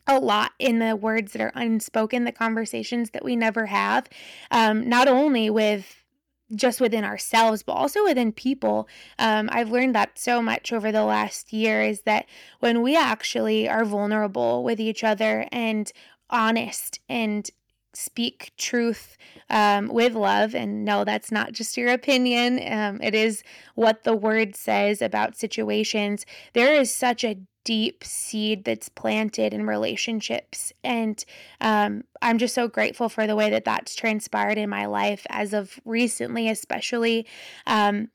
a 0.07 0.19
lot 0.19 0.51
in 0.59 0.79
the 0.79 0.95
words 0.95 1.33
that 1.33 1.41
are 1.41 1.51
unspoken, 1.55 2.25
the 2.25 2.31
conversations 2.31 3.09
that 3.11 3.25
we 3.25 3.35
never 3.35 3.67
have, 3.67 4.07
um, 4.51 4.87
not 4.87 5.07
only 5.07 5.49
with 5.49 6.04
just 6.53 6.79
within 6.79 7.03
ourselves, 7.03 7.63
but 7.63 7.73
also 7.73 8.03
within 8.03 8.31
people. 8.31 8.87
Um, 9.17 9.49
I've 9.51 9.71
learned 9.71 9.95
that 9.95 10.19
so 10.19 10.41
much 10.41 10.71
over 10.71 10.91
the 10.91 11.03
last 11.03 11.51
year 11.53 11.81
is 11.81 12.01
that 12.01 12.25
when 12.59 12.81
we 12.81 12.95
actually 12.95 13.67
are 13.67 13.85
vulnerable 13.85 14.63
with 14.63 14.79
each 14.79 15.03
other 15.03 15.47
and 15.51 15.91
honest 16.29 16.99
and 17.09 17.49
speak 17.95 18.51
truth 18.57 19.17
um, 19.49 19.87
with 19.87 20.13
love. 20.13 20.53
And 20.53 20.85
no, 20.85 21.03
that's 21.03 21.31
not 21.31 21.51
just 21.51 21.77
your 21.77 21.89
opinion, 21.89 22.59
um, 22.71 23.01
it 23.01 23.15
is 23.15 23.43
what 23.75 24.03
the 24.03 24.15
word 24.15 24.55
says 24.55 25.01
about 25.01 25.37
situations. 25.37 26.25
There 26.53 26.73
is 26.73 26.93
such 26.93 27.23
a 27.23 27.37
deep 27.63 28.03
seed 28.03 28.63
that's 28.63 28.89
planted 28.89 29.53
in 29.53 29.65
relationships. 29.65 30.71
And 30.83 31.23
um, 31.59 32.03
I'm 32.21 32.37
just 32.37 32.53
so 32.53 32.67
grateful 32.67 33.09
for 33.09 33.27
the 33.27 33.35
way 33.35 33.49
that 33.49 33.65
that's 33.65 33.95
transpired 33.95 34.57
in 34.57 34.69
my 34.69 34.85
life 34.85 35.25
as 35.29 35.51
of 35.51 35.79
recently, 35.83 36.47
especially. 36.47 37.25
Um, 37.65 38.09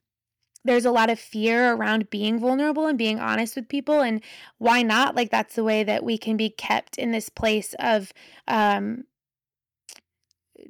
there's 0.65 0.85
a 0.85 0.91
lot 0.91 1.11
of 1.11 1.19
fear 1.19 1.73
around 1.73 2.11
being 2.11 2.39
vulnerable 2.39 2.87
and 2.87 2.99
being 2.99 3.19
honest 3.19 3.57
with 3.57 3.69
people 3.69 4.01
and 4.01 4.23
why 4.59 4.83
not 4.83 5.17
like 5.17 5.31
that's 5.31 5.55
the 5.55 5.65
way 5.65 5.83
that 5.83 6.05
we 6.05 6.19
can 6.19 6.37
be 6.37 6.51
kept 6.51 6.99
in 6.99 7.13
this 7.13 7.29
place 7.29 7.75
of 7.79 8.13
um 8.47 9.05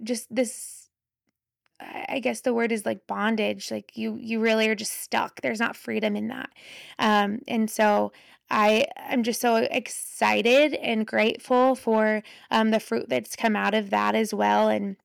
just 0.02 0.35
this 0.35 0.80
I 1.80 2.20
guess 2.20 2.42
the 2.42 2.54
word 2.54 2.73
is 2.73 2.85
like 2.85 3.06
bondage. 3.06 3.70
Like 3.70 3.92
you, 3.97 4.16
you 4.20 4.40
really 4.40 4.68
are 4.68 4.75
just 4.75 5.00
stuck. 5.00 5.40
There's 5.40 5.61
not 5.61 5.76
freedom 5.76 6.14
in 6.14 6.28
that. 6.28 6.50
Um, 6.99 7.40
and 7.49 7.70
so 7.70 8.12
I 8.50 8.87
I'm 8.97 9.23
just 9.23 9.40
so 9.40 9.56
excited 9.56 10.75
and 10.75 11.06
grateful 11.06 11.75
for 11.75 12.23
um, 12.50 12.70
the 12.70 12.80
fruit 12.80 13.09
that's 13.09 13.37
come 13.37 13.56
out 13.56 13.75
of 13.75 13.90
that 13.90 14.14
as 14.14 14.35
well. 14.35 14.68
And 14.68 14.97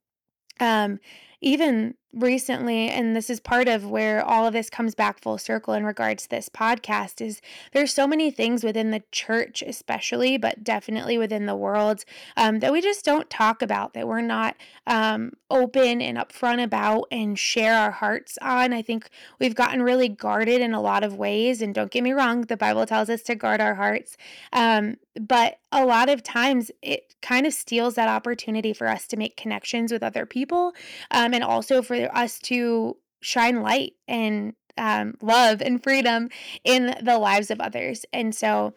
um, 0.59 0.99
even 1.41 1.95
recently 2.15 2.89
and 2.89 3.15
this 3.15 3.29
is 3.29 3.39
part 3.39 3.67
of 3.67 3.85
where 3.85 4.23
all 4.23 4.47
of 4.47 4.53
this 4.53 4.69
comes 4.69 4.95
back 4.95 5.21
full 5.21 5.37
circle 5.37 5.73
in 5.73 5.85
regards 5.85 6.23
to 6.23 6.29
this 6.29 6.47
podcast 6.47 7.19
is 7.19 7.41
there's 7.73 7.93
so 7.93 8.07
many 8.07 8.31
things 8.31 8.63
within 8.63 8.91
the 8.91 9.03
church 9.11 9.61
especially 9.67 10.37
but 10.37 10.63
definitely 10.63 11.17
within 11.17 11.45
the 11.45 11.55
world 11.55 12.05
um, 12.37 12.59
that 12.59 12.71
we 12.71 12.81
just 12.81 13.03
don't 13.03 13.29
talk 13.29 13.61
about 13.61 13.93
that 13.93 14.07
we're 14.07 14.21
not 14.21 14.55
um, 14.87 15.31
open 15.49 16.01
and 16.01 16.17
upfront 16.17 16.63
about 16.63 17.05
and 17.11 17.37
share 17.37 17.75
our 17.75 17.91
hearts 17.91 18.37
on. 18.41 18.73
I 18.73 18.81
think 18.81 19.09
we've 19.39 19.55
gotten 19.55 19.81
really 19.81 20.09
guarded 20.09 20.61
in 20.61 20.73
a 20.73 20.81
lot 20.81 21.03
of 21.03 21.15
ways 21.15 21.61
and 21.61 21.73
don't 21.73 21.91
get 21.91 22.03
me 22.03 22.13
wrong 22.13 22.41
the 22.41 22.57
bible 22.57 22.85
tells 22.85 23.09
us 23.09 23.21
to 23.23 23.35
guard 23.35 23.61
our 23.61 23.75
hearts 23.75 24.17
um, 24.53 24.97
but 25.19 25.59
a 25.71 25.85
lot 25.85 26.09
of 26.09 26.23
times 26.23 26.71
it 26.81 27.15
kind 27.21 27.45
of 27.45 27.53
steals 27.53 27.95
that 27.95 28.07
opportunity 28.07 28.73
for 28.73 28.87
us 28.87 29.07
to 29.07 29.17
make 29.17 29.37
connections 29.37 29.91
with 29.91 30.03
other 30.03 30.25
people 30.25 30.73
um, 31.11 31.33
and 31.33 31.43
also 31.43 31.81
for 31.81 32.04
us 32.13 32.39
to 32.39 32.97
shine 33.21 33.61
light 33.61 33.93
and 34.07 34.53
um, 34.77 35.15
love 35.21 35.61
and 35.61 35.81
freedom 35.81 36.29
in 36.63 36.95
the 37.01 37.17
lives 37.17 37.49
of 37.49 37.59
others. 37.59 38.05
And 38.13 38.35
so 38.35 38.73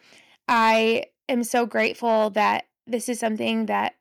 I 0.47 1.05
am 1.29 1.45
so 1.45 1.67
grateful 1.67 2.31
that 2.31 2.65
this 2.87 3.09
is 3.09 3.21
something 3.21 3.67
that 3.67 3.95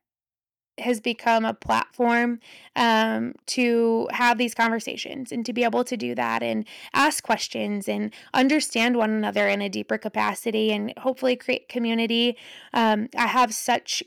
has 0.79 1.01
become 1.01 1.43
a 1.43 1.53
platform 1.53 2.39
um, 2.75 3.33
to 3.47 4.07
have 4.11 4.37
these 4.37 4.53
conversations 4.53 5.31
and 5.31 5.45
to 5.45 5.51
be 5.51 5.63
able 5.63 5.83
to 5.83 5.97
do 5.97 6.13
that 6.13 6.43
and 6.43 6.67
ask 6.93 7.23
questions 7.23 7.89
and 7.89 8.13
understand 8.33 8.95
one 8.95 9.09
another 9.09 9.47
in 9.47 9.61
a 9.61 9.69
deeper 9.69 9.97
capacity 9.97 10.71
and 10.71 10.93
hopefully 10.99 11.35
create 11.35 11.67
community. 11.67 12.37
Um, 12.73 13.09
I 13.17 13.27
have 13.27 13.53
such 13.53 14.03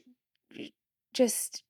just 1.12 1.64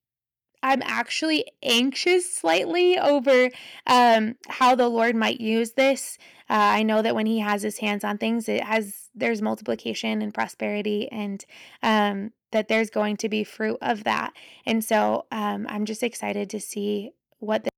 I'm 0.62 0.82
actually 0.84 1.46
anxious 1.62 2.34
slightly 2.34 2.98
over 2.98 3.50
um, 3.86 4.36
how 4.48 4.74
the 4.74 4.88
Lord 4.88 5.16
might 5.16 5.40
use 5.40 5.72
this. 5.72 6.18
Uh, 6.48 6.78
I 6.78 6.82
know 6.82 7.02
that 7.02 7.14
when 7.14 7.26
He 7.26 7.38
has 7.38 7.62
His 7.62 7.78
hands 7.78 8.04
on 8.04 8.18
things, 8.18 8.48
it 8.48 8.64
has 8.64 9.08
there's 9.14 9.40
multiplication 9.40 10.22
and 10.22 10.34
prosperity, 10.34 11.08
and 11.10 11.44
um, 11.82 12.32
that 12.50 12.68
there's 12.68 12.90
going 12.90 13.16
to 13.18 13.28
be 13.28 13.44
fruit 13.44 13.78
of 13.80 14.04
that. 14.04 14.32
And 14.66 14.84
so 14.84 15.26
um, 15.30 15.66
I'm 15.68 15.84
just 15.84 16.02
excited 16.02 16.50
to 16.50 16.60
see 16.60 17.12
what 17.38 17.69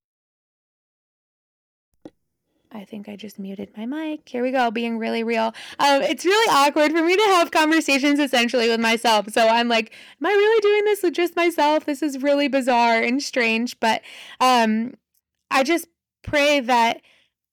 I 2.82 2.84
think 2.84 3.08
I 3.08 3.14
just 3.14 3.38
muted 3.38 3.70
my 3.76 3.86
mic. 3.86 4.28
Here 4.28 4.42
we 4.42 4.50
go, 4.50 4.72
being 4.72 4.98
really 4.98 5.22
real. 5.22 5.54
Um, 5.78 6.02
it's 6.02 6.24
really 6.24 6.52
awkward 6.52 6.90
for 6.90 7.00
me 7.00 7.14
to 7.14 7.22
have 7.22 7.52
conversations 7.52 8.18
essentially 8.18 8.68
with 8.68 8.80
myself. 8.80 9.30
So 9.30 9.46
I'm 9.46 9.68
like, 9.68 9.92
am 10.20 10.26
I 10.26 10.30
really 10.30 10.60
doing 10.60 10.84
this 10.84 11.00
with 11.00 11.14
just 11.14 11.36
myself? 11.36 11.84
This 11.84 12.02
is 12.02 12.22
really 12.22 12.48
bizarre 12.48 13.00
and 13.00 13.22
strange. 13.22 13.78
But 13.78 14.02
um, 14.40 14.94
I 15.48 15.62
just 15.62 15.86
pray 16.24 16.58
that 16.58 17.02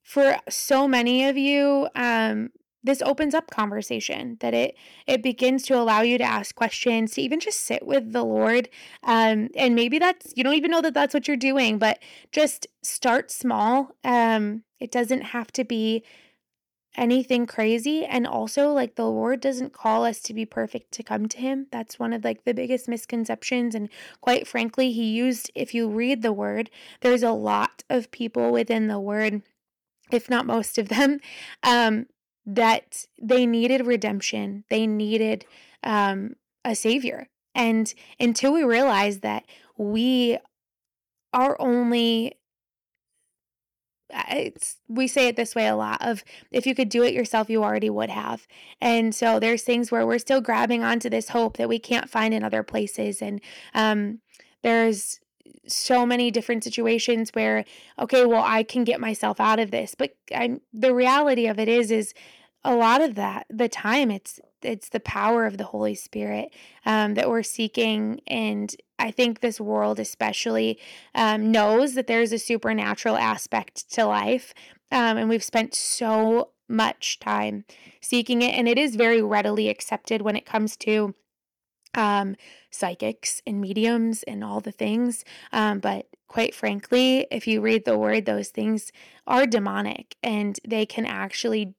for 0.01 0.37
so 0.49 0.87
many 0.87 1.25
of 1.25 1.37
you, 1.37 1.87
um, 1.93 2.49
this 2.81 3.03
opens 3.03 3.35
up 3.35 3.51
conversation 3.51 4.37
that 4.39 4.55
it 4.55 4.75
it 5.05 5.21
begins 5.21 5.63
to 5.63 5.77
allow 5.77 6.01
you 6.01 6.17
to 6.17 6.23
ask 6.23 6.55
questions 6.55 7.11
to 7.11 7.21
even 7.21 7.37
just 7.37 7.59
sit 7.59 7.85
with 7.85 8.13
the 8.13 8.23
lord 8.23 8.69
um, 9.03 9.49
and 9.57 9.75
maybe 9.75 9.99
that's 9.99 10.31
you 10.37 10.45
don't 10.45 10.53
even 10.53 10.71
know 10.71 10.79
that 10.79 10.93
that's 10.93 11.13
what 11.13 11.27
you're 11.27 11.35
doing 11.35 11.77
but 11.77 11.99
just 12.31 12.67
start 12.81 13.29
small 13.29 13.91
um, 14.05 14.63
it 14.79 14.91
doesn't 14.91 15.21
have 15.21 15.51
to 15.51 15.63
be 15.63 16.03
anything 16.97 17.45
crazy 17.45 18.03
and 18.03 18.25
also 18.25 18.71
like 18.71 18.95
the 18.95 19.05
lord 19.05 19.39
doesn't 19.39 19.73
call 19.73 20.03
us 20.03 20.19
to 20.19 20.33
be 20.33 20.43
perfect 20.43 20.91
to 20.91 21.03
come 21.03 21.27
to 21.27 21.37
him 21.37 21.67
that's 21.71 21.99
one 21.99 22.13
of 22.13 22.23
like 22.23 22.43
the 22.45 22.53
biggest 22.53 22.87
misconceptions 22.87 23.75
and 23.75 23.89
quite 24.21 24.47
frankly 24.47 24.91
he 24.91 25.05
used 25.05 25.51
if 25.53 25.73
you 25.73 25.87
read 25.87 26.23
the 26.23 26.33
word 26.33 26.69
there's 27.01 27.21
a 27.21 27.31
lot 27.31 27.83
of 27.89 28.09
people 28.09 28.51
within 28.51 28.87
the 28.87 28.99
word 28.99 29.43
if 30.11 30.29
not 30.29 30.47
most 30.47 30.79
of 30.79 30.89
them 30.89 31.19
um 31.61 32.07
that 32.55 33.05
they 33.21 33.45
needed 33.45 33.85
redemption, 33.85 34.63
they 34.69 34.87
needed 34.87 35.45
um, 35.83 36.35
a 36.65 36.75
savior. 36.75 37.27
And 37.53 37.93
until 38.19 38.53
we 38.53 38.63
realize 38.63 39.19
that 39.19 39.45
we 39.77 40.39
are 41.31 41.55
only 41.59 42.38
it's 44.11 44.77
we 44.87 45.07
say 45.07 45.27
it 45.27 45.35
this 45.35 45.55
way 45.55 45.67
a 45.67 45.75
lot 45.75 46.01
of 46.01 46.23
if 46.51 46.65
you 46.65 46.73
could 46.73 46.89
do 46.89 47.03
it 47.03 47.13
yourself 47.13 47.49
you 47.49 47.63
already 47.63 47.89
would 47.89 48.09
have. 48.09 48.47
And 48.81 49.13
so 49.13 49.39
there's 49.39 49.63
things 49.63 49.91
where 49.91 50.05
we're 50.05 50.19
still 50.19 50.41
grabbing 50.41 50.83
onto 50.83 51.09
this 51.09 51.29
hope 51.29 51.57
that 51.57 51.69
we 51.69 51.79
can't 51.79 52.09
find 52.09 52.33
in 52.33 52.43
other 52.43 52.63
places. 52.63 53.21
And 53.21 53.41
um, 53.73 54.19
there's 54.63 55.19
so 55.67 56.05
many 56.05 56.31
different 56.31 56.63
situations 56.63 57.29
where 57.33 57.63
okay 57.99 58.25
well 58.25 58.43
i 58.45 58.63
can 58.63 58.83
get 58.83 58.99
myself 58.99 59.39
out 59.39 59.59
of 59.59 59.71
this. 59.71 59.95
But 59.95 60.15
i'm 60.35 60.61
the 60.73 60.93
reality 60.93 61.47
of 61.47 61.59
it 61.59 61.67
is 61.67 61.91
is 61.91 62.13
a 62.63 62.75
lot 62.75 63.01
of 63.01 63.15
that 63.15 63.45
the 63.49 63.69
time 63.69 64.11
it's 64.11 64.39
it's 64.61 64.89
the 64.89 64.99
power 64.99 65.45
of 65.45 65.57
the 65.57 65.65
holy 65.65 65.95
spirit 65.95 66.53
um, 66.85 67.13
that 67.13 67.29
we're 67.29 67.43
seeking 67.43 68.21
and 68.27 68.75
i 68.97 69.11
think 69.11 69.39
this 69.39 69.59
world 69.59 69.99
especially 69.99 70.79
um, 71.15 71.51
knows 71.51 71.93
that 71.93 72.07
there's 72.07 72.31
a 72.31 72.39
supernatural 72.39 73.17
aspect 73.17 73.89
to 73.91 74.05
life 74.05 74.53
um, 74.91 75.17
and 75.17 75.29
we've 75.29 75.43
spent 75.43 75.73
so 75.73 76.49
much 76.67 77.19
time 77.19 77.65
seeking 78.01 78.41
it 78.41 78.53
and 78.53 78.67
it 78.67 78.77
is 78.77 78.95
very 78.95 79.21
readily 79.21 79.69
accepted 79.69 80.21
when 80.21 80.35
it 80.35 80.45
comes 80.45 80.77
to 80.77 81.13
um, 81.95 82.35
psychics 82.69 83.41
and 83.47 83.59
mediums 83.59 84.23
and 84.23 84.43
all 84.43 84.59
the 84.59 84.71
things. 84.71 85.25
Um, 85.51 85.79
but 85.79 86.07
quite 86.27 86.53
frankly, 86.53 87.27
if 87.31 87.47
you 87.47 87.61
read 87.61 87.85
the 87.85 87.97
word, 87.97 88.25
those 88.25 88.49
things 88.49 88.91
are 89.25 89.45
demonic 89.45 90.15
and 90.21 90.59
they 90.67 90.85
can 90.85 91.05
actually 91.05 91.73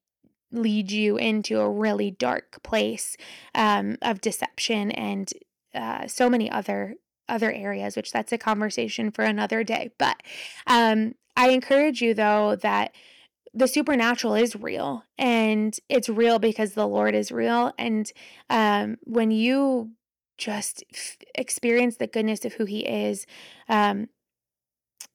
lead 0.53 0.91
you 0.91 1.17
into 1.17 1.61
a 1.61 1.71
really 1.71 2.11
dark 2.11 2.63
place 2.63 3.17
um, 3.55 3.97
of 4.03 4.21
deception 4.21 4.91
and 4.93 5.33
uh, 5.75 6.07
so 6.07 6.29
many 6.29 6.51
other 6.51 6.95
other 7.29 7.53
areas 7.53 7.95
which 7.95 8.11
that's 8.11 8.33
a 8.33 8.39
conversation 8.39 9.11
for 9.11 9.25
another 9.25 9.63
day. 9.63 9.91
But 9.99 10.23
um, 10.67 11.15
i 11.37 11.51
encourage 11.51 12.03
you 12.03 12.13
though 12.13 12.57
that 12.57 12.93
the 13.55 13.69
supernatural 13.69 14.35
is 14.35 14.57
real 14.57 15.05
and 15.17 15.79
it's 15.89 16.09
real 16.09 16.39
because 16.39 16.73
the 16.75 16.89
lord 16.89 17.15
is 17.15 17.31
real. 17.33 17.73
And 17.79 18.11
um, 18.49 18.97
when 19.05 19.31
you 19.31 19.93
just 20.39 20.83
f- 20.93 21.19
experience 21.35 21.97
the 21.97 22.07
goodness 22.07 22.45
of 22.45 22.55
who 22.55 22.65
he 22.65 22.81
is 22.81 23.27
um, 23.69 24.09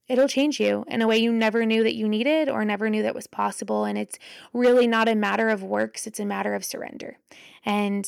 it'll 0.07 0.27
change 0.27 0.59
you 0.59 0.85
in 0.87 1.01
a 1.01 1.07
way 1.07 1.17
you 1.17 1.31
never 1.31 1.65
knew 1.65 1.83
that 1.83 1.95
you 1.95 2.07
needed 2.07 2.49
or 2.49 2.63
never 2.63 2.89
knew 2.89 3.03
that 3.03 3.15
was 3.15 3.27
possible. 3.27 3.85
And 3.85 3.97
it's 3.97 4.19
really 4.53 4.87
not 4.87 5.07
a 5.07 5.15
matter 5.15 5.49
of 5.49 5.63
works, 5.63 6.05
it's 6.05 6.19
a 6.19 6.25
matter 6.25 6.53
of 6.53 6.63
surrender. 6.63 7.17
And 7.65 8.07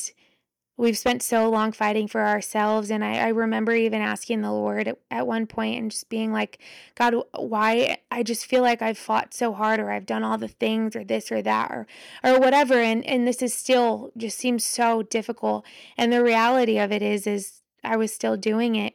we've 0.76 0.96
spent 0.96 1.22
so 1.22 1.50
long 1.50 1.72
fighting 1.72 2.06
for 2.06 2.24
ourselves. 2.24 2.90
And 2.90 3.04
I, 3.04 3.16
I 3.18 3.28
remember 3.28 3.74
even 3.74 4.00
asking 4.00 4.40
the 4.40 4.52
Lord 4.52 4.86
at, 4.86 4.98
at, 5.10 5.26
one 5.26 5.46
point 5.46 5.78
and 5.78 5.90
just 5.90 6.08
being 6.08 6.32
like, 6.32 6.58
God, 6.94 7.14
why? 7.34 7.98
I 8.10 8.22
just 8.22 8.46
feel 8.46 8.62
like 8.62 8.80
I've 8.80 8.96
fought 8.96 9.34
so 9.34 9.52
hard 9.52 9.80
or 9.80 9.90
I've 9.90 10.06
done 10.06 10.22
all 10.22 10.38
the 10.38 10.48
things 10.48 10.94
or 10.94 11.04
this 11.04 11.32
or 11.32 11.42
that 11.42 11.70
or, 11.70 11.86
or 12.22 12.38
whatever. 12.38 12.74
And, 12.74 13.04
and 13.04 13.26
this 13.26 13.42
is 13.42 13.52
still 13.52 14.12
just 14.16 14.38
seems 14.38 14.64
so 14.64 15.02
difficult. 15.02 15.66
And 15.96 16.12
the 16.12 16.22
reality 16.22 16.78
of 16.78 16.92
it 16.92 17.02
is, 17.02 17.26
is 17.26 17.60
I 17.82 17.96
was 17.96 18.12
still 18.12 18.36
doing 18.36 18.76
it 18.76 18.94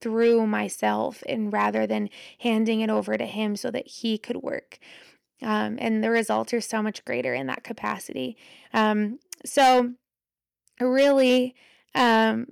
through 0.00 0.46
myself 0.46 1.22
and 1.28 1.52
rather 1.52 1.86
than 1.86 2.08
handing 2.40 2.80
it 2.80 2.90
over 2.90 3.16
to 3.16 3.26
him 3.26 3.56
so 3.56 3.70
that 3.70 3.86
he 3.86 4.18
could 4.18 4.36
work. 4.36 4.78
Um, 5.42 5.78
and 5.80 6.04
the 6.04 6.10
results 6.10 6.52
are 6.52 6.60
so 6.60 6.82
much 6.82 7.04
greater 7.04 7.32
in 7.34 7.46
that 7.46 7.64
capacity. 7.64 8.36
Um, 8.72 9.18
so, 9.44 9.94
really, 10.80 11.54
um, 11.94 12.46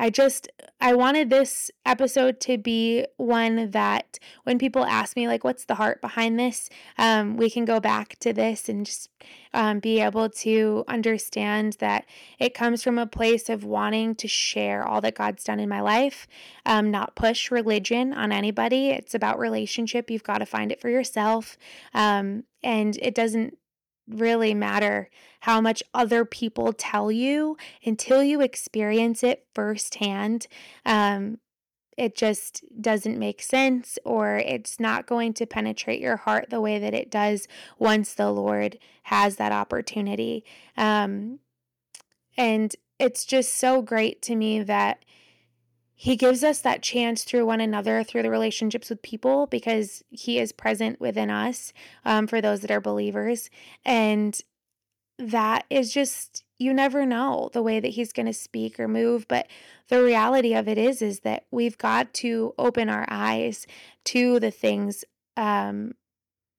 I 0.00 0.08
just 0.08 0.48
I 0.80 0.94
wanted 0.94 1.28
this 1.28 1.70
episode 1.84 2.40
to 2.40 2.56
be 2.56 3.04
one 3.18 3.70
that 3.72 4.18
when 4.44 4.58
people 4.58 4.86
ask 4.86 5.14
me 5.14 5.28
like 5.28 5.44
what's 5.44 5.66
the 5.66 5.74
heart 5.74 6.00
behind 6.00 6.40
this, 6.40 6.70
um, 6.96 7.36
we 7.36 7.50
can 7.50 7.66
go 7.66 7.80
back 7.80 8.18
to 8.20 8.32
this 8.32 8.66
and 8.66 8.86
just 8.86 9.10
um, 9.52 9.78
be 9.78 10.00
able 10.00 10.30
to 10.30 10.84
understand 10.88 11.76
that 11.80 12.06
it 12.38 12.54
comes 12.54 12.82
from 12.82 12.98
a 12.98 13.06
place 13.06 13.50
of 13.50 13.62
wanting 13.62 14.14
to 14.14 14.26
share 14.26 14.82
all 14.82 15.02
that 15.02 15.16
God's 15.16 15.44
done 15.44 15.60
in 15.60 15.68
my 15.68 15.82
life, 15.82 16.26
um, 16.64 16.90
not 16.90 17.14
push 17.14 17.50
religion 17.50 18.14
on 18.14 18.32
anybody. 18.32 18.88
It's 18.88 19.14
about 19.14 19.38
relationship. 19.38 20.10
You've 20.10 20.24
got 20.24 20.38
to 20.38 20.46
find 20.46 20.72
it 20.72 20.80
for 20.80 20.88
yourself, 20.88 21.58
um, 21.92 22.44
and 22.62 22.96
it 23.02 23.14
doesn't 23.14 23.58
really 24.14 24.54
matter 24.54 25.08
how 25.40 25.60
much 25.60 25.82
other 25.94 26.24
people 26.24 26.72
tell 26.72 27.10
you 27.10 27.56
until 27.84 28.22
you 28.22 28.40
experience 28.40 29.22
it 29.22 29.46
firsthand. 29.54 30.46
Um, 30.84 31.38
it 31.96 32.16
just 32.16 32.64
doesn't 32.80 33.18
make 33.18 33.42
sense, 33.42 33.98
or 34.04 34.38
it's 34.38 34.80
not 34.80 35.06
going 35.06 35.34
to 35.34 35.46
penetrate 35.46 36.00
your 36.00 36.16
heart 36.16 36.48
the 36.48 36.60
way 36.60 36.78
that 36.78 36.94
it 36.94 37.10
does 37.10 37.46
once 37.78 38.14
the 38.14 38.30
Lord 38.30 38.78
has 39.04 39.36
that 39.36 39.52
opportunity. 39.52 40.44
Um, 40.78 41.40
and 42.36 42.74
it's 42.98 43.24
just 43.24 43.54
so 43.54 43.82
great 43.82 44.22
to 44.22 44.36
me 44.36 44.62
that 44.62 45.04
he 46.00 46.16
gives 46.16 46.42
us 46.42 46.62
that 46.62 46.80
chance 46.80 47.24
through 47.24 47.44
one 47.44 47.60
another, 47.60 48.02
through 48.02 48.22
the 48.22 48.30
relationships 48.30 48.88
with 48.88 49.02
people, 49.02 49.46
because 49.46 50.02
He 50.08 50.38
is 50.38 50.50
present 50.50 50.98
within 50.98 51.28
us 51.28 51.74
um, 52.06 52.26
for 52.26 52.40
those 52.40 52.62
that 52.62 52.70
are 52.70 52.80
believers. 52.80 53.50
And 53.84 54.40
that 55.18 55.66
is 55.68 55.92
just, 55.92 56.42
you 56.58 56.72
never 56.72 57.04
know 57.04 57.50
the 57.52 57.62
way 57.62 57.80
that 57.80 57.88
He's 57.88 58.14
going 58.14 58.24
to 58.24 58.32
speak 58.32 58.80
or 58.80 58.88
move. 58.88 59.28
But 59.28 59.46
the 59.88 60.02
reality 60.02 60.54
of 60.54 60.68
it 60.68 60.78
is, 60.78 61.02
is 61.02 61.20
that 61.20 61.44
we've 61.50 61.76
got 61.76 62.14
to 62.14 62.54
open 62.56 62.88
our 62.88 63.04
eyes 63.10 63.66
to 64.06 64.40
the 64.40 64.50
things 64.50 65.04
um, 65.36 65.92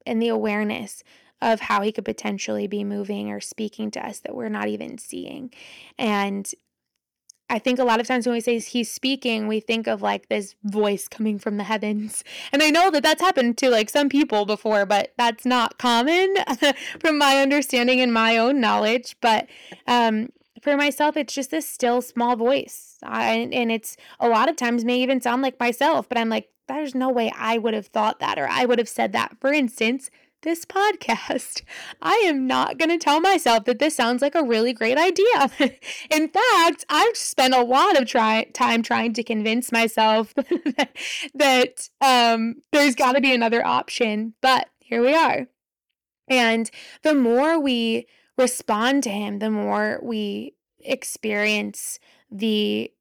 and 0.06 0.22
the 0.22 0.28
awareness 0.28 1.04
of 1.42 1.62
how 1.62 1.82
He 1.82 1.92
could 1.92 2.06
potentially 2.06 2.68
be 2.68 2.84
moving 2.84 3.32
or 3.32 3.40
speaking 3.40 3.90
to 3.90 4.06
us 4.06 4.20
that 4.20 4.36
we're 4.36 4.50
not 4.50 4.68
even 4.68 5.00
seeing. 5.00 5.52
And 5.98 6.54
I 7.52 7.60
think 7.60 7.80
a 7.80 7.84
lot 7.84 8.00
of 8.00 8.08
times 8.08 8.26
when 8.26 8.34
we 8.34 8.40
say 8.40 8.60
he's 8.60 8.90
speaking, 8.90 9.50
we 9.50 9.60
think 9.60 9.86
of 9.86 10.02
like 10.02 10.30
this 10.30 10.56
voice 10.64 11.10
coming 11.10 11.38
from 11.38 11.58
the 11.58 11.66
heavens. 11.66 12.24
And 12.54 12.64
I 12.64 12.70
know 12.70 12.90
that 12.90 13.04
that's 13.04 13.22
happened 13.22 13.58
to 13.58 13.70
like 13.70 13.90
some 13.90 14.08
people 14.08 14.46
before, 14.46 14.86
but 14.86 15.12
that's 15.18 15.46
not 15.46 15.78
common 15.78 16.34
from 17.02 17.18
my 17.18 17.42
understanding 17.42 18.00
and 18.00 18.14
my 18.14 18.38
own 18.38 18.62
knowledge. 18.62 19.18
But 19.20 19.48
um, 19.86 20.30
for 20.62 20.78
myself, 20.78 21.18
it's 21.18 21.34
just 21.34 21.52
this 21.52 21.68
still 21.68 22.02
small 22.02 22.38
voice. 22.38 22.98
I, 23.04 23.50
and 23.52 23.70
it's 23.70 23.98
a 24.22 24.30
lot 24.30 24.50
of 24.50 24.56
times 24.56 24.86
may 24.86 25.02
even 25.02 25.20
sound 25.20 25.42
like 25.42 25.60
myself, 25.60 26.08
but 26.08 26.18
I'm 26.18 26.30
like, 26.30 26.48
there's 26.70 26.96
no 26.96 27.10
way 27.10 27.34
I 27.38 27.58
would 27.58 27.74
have 27.74 27.88
thought 27.88 28.22
that 28.22 28.40
or 28.40 28.48
I 28.48 28.64
would 28.64 28.80
have 28.80 28.88
said 28.88 29.12
that. 29.12 29.36
For 29.42 29.52
instance, 29.52 30.10
this 30.42 30.66
podcast. 30.66 31.62
I 32.02 32.16
am 32.26 32.48
not 32.48 32.78
going 32.78 32.90
to 32.90 32.98
tell 32.98 33.20
myself 33.22 33.66
that 33.66 33.80
this 33.80 33.96
sounds 33.96 34.22
like 34.22 34.36
a 34.36 34.44
really 34.44 34.74
great 34.74 34.98
idea. 34.98 35.50
In 36.12 36.28
fact, 36.28 36.86
I've 36.90 37.16
spent 37.16 37.54
a 37.54 37.64
lot 37.64 38.00
of 38.00 38.08
try- 38.08 38.48
time 38.54 38.82
trying 38.84 39.14
to 39.14 39.24
convince 39.24 39.72
myself 39.72 40.34
that 41.34 41.90
um, 42.02 42.56
there's 42.72 42.96
got 42.96 43.14
to 43.14 43.22
be 43.22 43.34
another 43.34 43.66
option. 43.66 44.34
But 44.42 44.70
here 44.80 45.02
we 45.02 45.14
are. 45.14 45.48
And 46.28 46.70
the 47.04 47.16
more 47.16 47.60
we 47.60 48.08
respond 48.38 49.04
to 49.04 49.10
Him, 49.10 49.40
the 49.40 49.52
more 49.52 50.00
we 50.02 50.54
experience 50.80 52.00
the 52.30 52.92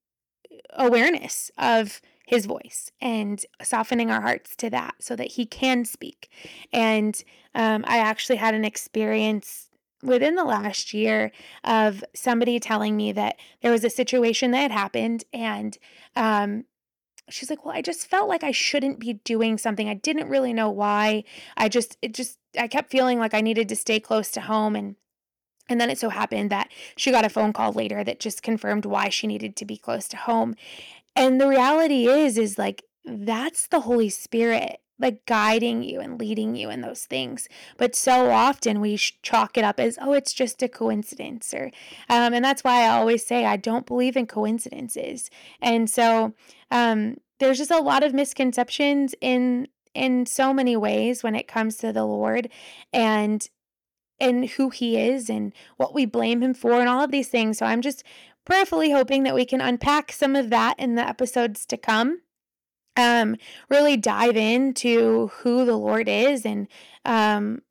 awareness 0.75 1.51
of 1.59 2.01
his 2.31 2.47
voice 2.47 2.93
and 3.01 3.45
softening 3.61 4.09
our 4.09 4.21
hearts 4.21 4.55
to 4.55 4.71
that 4.71 4.95
so 5.01 5.17
that 5.17 5.33
he 5.33 5.45
can 5.45 5.85
speak. 5.85 6.31
And 6.73 7.21
um, 7.57 7.85
I 7.89 7.99
actually 7.99 8.37
had 8.37 8.55
an 8.55 8.65
experience 8.65 9.69
within 10.05 10.37
the 10.37 10.45
last 10.45 10.95
year 10.95 11.33
of 11.65 12.05
somebody 12.15 12.61
telling 12.61 12.97
me 12.97 13.11
that 13.11 13.35
there 13.63 13.73
was 13.73 13.83
a 13.83 13.91
situation 13.91 14.53
that 14.53 14.61
had 14.61 14.71
happened 14.71 15.25
and 15.33 15.77
um, 16.15 16.67
she's 17.29 17.51
like 17.51 17.65
well 17.65 17.75
i 17.75 17.83
just 17.83 18.07
felt 18.07 18.29
like 18.29 18.45
i 18.45 18.53
shouldn't 18.53 18.99
be 19.01 19.15
doing 19.15 19.59
something. 19.59 19.89
I 19.89 19.95
didn't 19.95 20.29
really 20.29 20.53
know 20.53 20.71
why. 20.71 21.25
I 21.57 21.69
just 21.69 21.99
it 22.01 22.15
just 22.15 22.39
i 22.57 22.69
kept 22.69 22.93
feeling 22.93 23.19
like 23.19 23.35
i 23.35 23.41
needed 23.41 23.69
to 23.71 23.77
stay 23.77 23.99
close 23.99 24.31
to 24.31 24.41
home. 24.41 24.77
And 24.77 24.95
and 25.69 25.81
then 25.81 25.91
it 25.91 25.99
so 25.99 26.11
happened 26.11 26.51
that 26.51 26.71
she 26.97 27.11
got 27.11 27.25
a 27.25 27.29
phone 27.29 27.53
call 27.53 27.73
later 27.73 28.05
that 28.05 28.21
just 28.21 28.43
confirmed 28.43 28.87
why 28.87 29.09
she 29.09 29.27
needed 29.27 29.57
to 29.57 29.65
be 29.65 29.77
close 29.77 30.07
to 30.09 30.17
home 30.17 30.55
and 31.17 31.41
the 31.41 31.49
reality 31.49 32.07
is, 32.07 32.39
is 32.39 32.59
like 32.59 32.85
that's 33.05 33.67
the 33.67 33.81
Holy 33.81 34.09
Spirit 34.09 34.81
like 35.01 35.25
guiding 35.27 35.83
you 35.83 35.99
and 36.01 36.21
leading 36.21 36.55
you 36.55 36.71
in 36.71 36.83
those 36.83 37.05
things. 37.05 37.49
But 37.79 37.95
so 37.97 38.31
often 38.31 38.81
we 38.81 38.97
chalk 38.99 39.57
it 39.57 39.65
up 39.65 39.81
as, 39.81 39.99
oh, 40.01 40.13
it's 40.13 40.33
just 40.33 40.63
a 40.63 40.69
coincidence. 40.69 41.53
Or, 41.55 41.71
um, 42.09 42.35
and 42.35 42.45
that's 42.45 42.63
why 42.63 42.83
I 42.83 42.89
always 42.89 43.27
say 43.27 43.47
I 43.47 43.57
don't 43.57 43.87
believe 43.87 44.17
in 44.17 44.27
coincidences. 44.27 45.31
And 45.61 45.89
so 45.89 46.35
um, 46.71 47.17
there's 47.39 47.59
just 47.59 47.71
a 47.71 47.79
lot 47.79 48.05
of 48.05 48.15
misconceptions 48.15 49.15
in 49.21 49.67
in 49.93 50.25
so 50.25 50.55
many 50.55 50.77
ways 50.77 51.25
when 51.25 51.35
it 51.35 51.49
comes 51.49 51.77
to 51.77 51.93
the 51.93 52.05
Lord 52.05 52.49
and 52.93 53.49
and 54.21 54.51
who 54.51 54.69
he 54.69 54.97
is 54.97 55.29
and 55.29 55.53
what 55.79 55.95
we 55.95 56.05
blame 56.05 56.43
him 56.43 56.55
for 56.55 56.75
and 56.75 56.89
all 56.89 57.03
of 57.03 57.11
these 57.11 57.29
things. 57.29 57.59
So 57.59 57.67
I'm 57.67 57.81
just 57.81 58.05
prayerfully 58.45 58.91
hoping 58.91 59.23
that 59.25 59.35
we 59.35 59.45
can 59.45 59.61
unpack 59.61 60.13
some 60.13 60.37
of 60.37 60.51
that 60.51 60.79
in 60.79 60.95
the 60.95 61.07
episodes 61.07 61.67
to 61.67 61.77
come. 61.77 62.23
Um, 62.97 63.37
really 63.69 63.97
dive 63.97 64.37
into 64.37 65.29
who 65.39 65.65
the 65.65 65.77
Lord 65.77 66.09
is 66.09 66.45
and 66.45 66.67
um, 67.05 67.63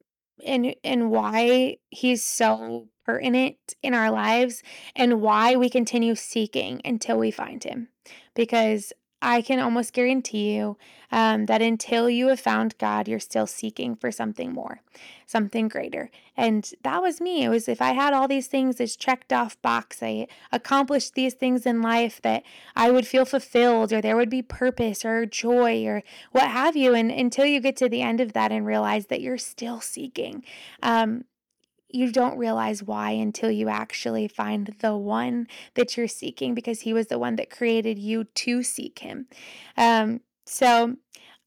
and 0.46 0.74
and 0.84 1.12
why 1.12 1.78
He's 1.90 2.24
so 2.24 2.88
pertinent 3.06 3.58
in 3.84 3.94
our 3.94 4.12
lives 4.12 4.64
and 4.96 5.22
why 5.22 5.56
we 5.56 5.70
continue 5.70 6.16
seeking 6.16 6.82
until 6.86 7.18
we 7.18 7.32
find 7.32 7.64
Him. 7.64 7.90
Because 8.34 8.94
I 9.22 9.42
can 9.42 9.60
almost 9.60 9.94
guarantee 9.94 10.56
you 10.56 10.78
um, 11.12 11.48
that 11.48 11.62
until 11.62 12.10
you 12.10 12.28
have 12.28 12.40
found 12.40 12.78
God, 12.78 13.08
you're 13.08 13.20
still 13.20 13.48
seeking 13.48 13.96
for 13.96 14.12
something 14.12 14.54
more, 14.54 14.82
something 15.26 15.68
greater. 15.68 16.10
And 16.38 16.72
that 16.84 17.02
was 17.02 17.20
me. 17.20 17.44
It 17.44 17.50
was 17.50 17.68
if 17.68 17.82
I 17.82 17.94
had 17.94 18.14
all 18.14 18.28
these 18.28 18.48
things 18.48 18.80
as 18.80 18.96
checked 18.96 19.34
off 19.34 19.62
box, 19.62 20.02
I 20.02 20.28
accomplished 20.52 21.16
these 21.16 21.34
things 21.34 21.66
in 21.66 21.82
life 21.82 22.22
that 22.22 22.44
I 22.76 22.92
would 22.92 23.08
feel 23.08 23.26
fulfilled 23.26 23.92
or 23.92 24.02
there 24.02 24.16
would 24.16 24.30
be 24.30 24.42
purpose 24.42 25.04
or 25.04 25.26
joy 25.26 25.86
or 25.86 26.04
what 26.32 26.48
have 26.48 26.78
you. 26.78 26.94
And 26.94 27.12
until 27.12 27.46
you 27.46 27.60
get 27.60 27.76
to 27.78 27.90
the 27.90 28.02
end 28.02 28.22
of 28.22 28.34
that 28.34 28.52
and 28.52 28.66
realize 28.66 29.08
that 29.08 29.22
you're 29.22 29.38
still 29.38 29.82
seeking, 29.82 30.44
um, 30.82 31.26
you 31.90 32.12
don't 32.12 32.38
realize 32.38 32.84
why 32.84 33.12
until 33.12 33.52
you 33.52 33.70
actually 33.70 34.28
find 34.28 34.76
the 34.80 34.96
one 34.96 35.48
that 35.74 35.98
you're 35.98 36.08
seeking 36.08 36.54
because 36.54 36.82
he 36.82 36.94
was 36.94 37.08
the 37.08 37.20
one 37.20 37.36
that 37.38 37.50
created 37.50 37.98
you 37.98 38.24
to 38.24 38.64
seek 38.64 39.00
him. 39.00 39.28
Um, 39.78 40.22
so 40.46 40.98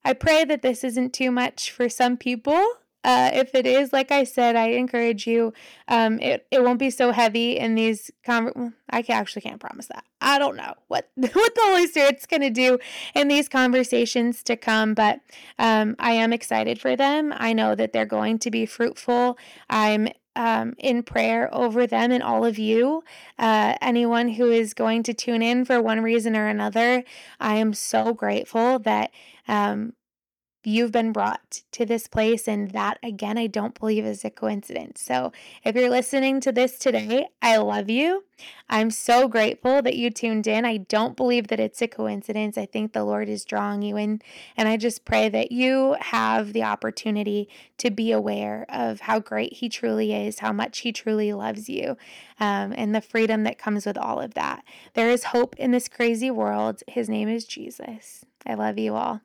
I 0.05 0.12
pray 0.14 0.44
that 0.44 0.62
this 0.62 0.85
isn't 0.85 1.12
too 1.12 1.31
much 1.31 1.70
for 1.70 1.88
some 1.88 2.16
people. 2.16 2.61
Uh, 3.05 3.31
if 3.33 3.52
it 3.55 3.66
is, 3.66 3.92
like 3.92 4.12
I 4.12 4.22
said, 4.22 4.55
I 4.55 4.68
encourage 4.68 5.26
you. 5.26 5.52
Um, 5.88 6.20
it, 6.20 6.46
it 6.52 6.62
won't 6.62 6.78
be 6.78 6.90
so 6.90 7.11
heavy 7.11 7.59
in 7.59 7.74
these 7.74 8.12
conver- 8.24 8.74
I 8.90 9.02
can, 9.02 9.16
actually 9.16 9.42
can't 9.42 9.61
promise 9.61 9.87
that. 9.87 10.05
I 10.20 10.38
don't 10.38 10.57
know 10.57 10.74
what 10.87 11.11
what 11.16 11.33
the 11.55 11.61
Holy 11.64 11.88
Spirit's 11.88 12.26
to 12.28 12.50
do 12.50 12.78
in 13.14 13.26
these 13.26 13.48
conversations 13.48 14.44
to 14.44 14.57
come, 14.57 14.94
but 14.94 15.20
um, 15.59 15.96
I 15.98 16.12
am 16.12 16.33
excited 16.33 16.81
for 16.81 16.94
them. 16.94 17.35
I 17.37 17.52
know 17.52 17.74
that 17.74 17.92
they're 17.92 18.07
going 18.07 18.38
to 18.40 18.52
be 18.52 18.66
fruitful. 18.66 19.37
I'm 19.68 20.09
um, 20.37 20.75
in 20.79 21.03
prayer 21.03 21.53
over 21.55 21.87
them 21.87 22.11
and 22.12 22.23
all 22.23 22.45
of 22.45 22.59
you. 22.59 23.05
Uh, 23.38 23.75
anyone 23.81 24.29
who 24.29 24.51
is 24.51 24.75
going 24.75 25.03
to 25.05 25.14
tune 25.14 25.42
in 25.42 25.64
for 25.64 25.81
one 25.81 26.01
reason 26.03 26.37
or 26.37 26.49
another, 26.49 27.05
I 27.40 27.57
am 27.57 27.75
so 27.75 28.14
grateful 28.14 28.79
that 28.81 29.11
um, 29.49 29.95
you've 30.64 30.92
been 30.92 31.12
brought 31.12 31.62
to 31.72 31.85
this 31.85 32.07
place. 32.07 32.48
And 32.48 32.70
that, 32.70 32.98
again, 33.03 33.38
I 33.38 33.46
don't 33.46 33.79
believe 33.79 34.05
is 34.05 34.25
a 34.25 34.31
coincidence. 34.31 35.01
So 35.01 35.33
if 35.64 35.75
you're 35.75 35.90
listening 35.90 36.40
to 36.40 36.53
this 36.53 36.79
today, 36.79 37.29
I 37.40 37.57
love 37.57 37.90
you. 37.90 38.25
I'm 38.68 38.90
so 38.90 39.29
grateful 39.29 39.83
that 39.83 39.96
you 39.96 40.11
tuned 40.11 40.46
in. 40.46 40.64
I 40.64 40.79
don't 40.79 41.16
believe 41.16 41.48
that 41.48 41.61
it's 41.61 41.83
a 41.83 41.88
coincidence. 41.88 42.57
I 42.59 42.66
think 42.66 42.92
the 42.92 43.05
Lord 43.05 43.29
is 43.29 43.44
drawing 43.44 43.83
you 43.83 43.96
in. 43.96 44.20
And 44.57 44.68
I 44.68 44.77
just 44.77 45.05
pray 45.05 45.29
that 45.29 45.53
you 45.53 45.96
have 46.01 46.53
the 46.53 46.62
opportunity 46.62 47.48
to 47.79 47.90
be 47.90 48.12
aware 48.12 48.66
of 48.68 49.01
how 49.01 49.20
great 49.20 49.55
He 49.55 49.68
truly 49.68 50.12
is, 50.12 50.40
how 50.40 50.53
much 50.53 50.81
He 50.81 50.92
truly 50.92 51.33
loves 51.33 51.68
you, 51.68 51.96
um, 52.40 52.72
and 52.77 52.94
the 52.94 53.01
freedom 53.01 53.44
that 53.44 53.59
comes 53.59 53.87
with 53.87 53.98
all 53.98 54.20
of 54.20 54.35
that. 54.35 54.64
There 54.94 55.11
is 55.11 55.25
hope 55.25 55.57
in 55.57 55.70
this 55.70 55.88
crazy 55.88 56.31
world. 56.31 56.83
His 56.88 57.09
name 57.09 57.29
is 57.29 57.44
Jesus. 57.44 58.25
I 58.46 58.55
love 58.55 58.79
you 58.79 58.94
all. 58.94 59.20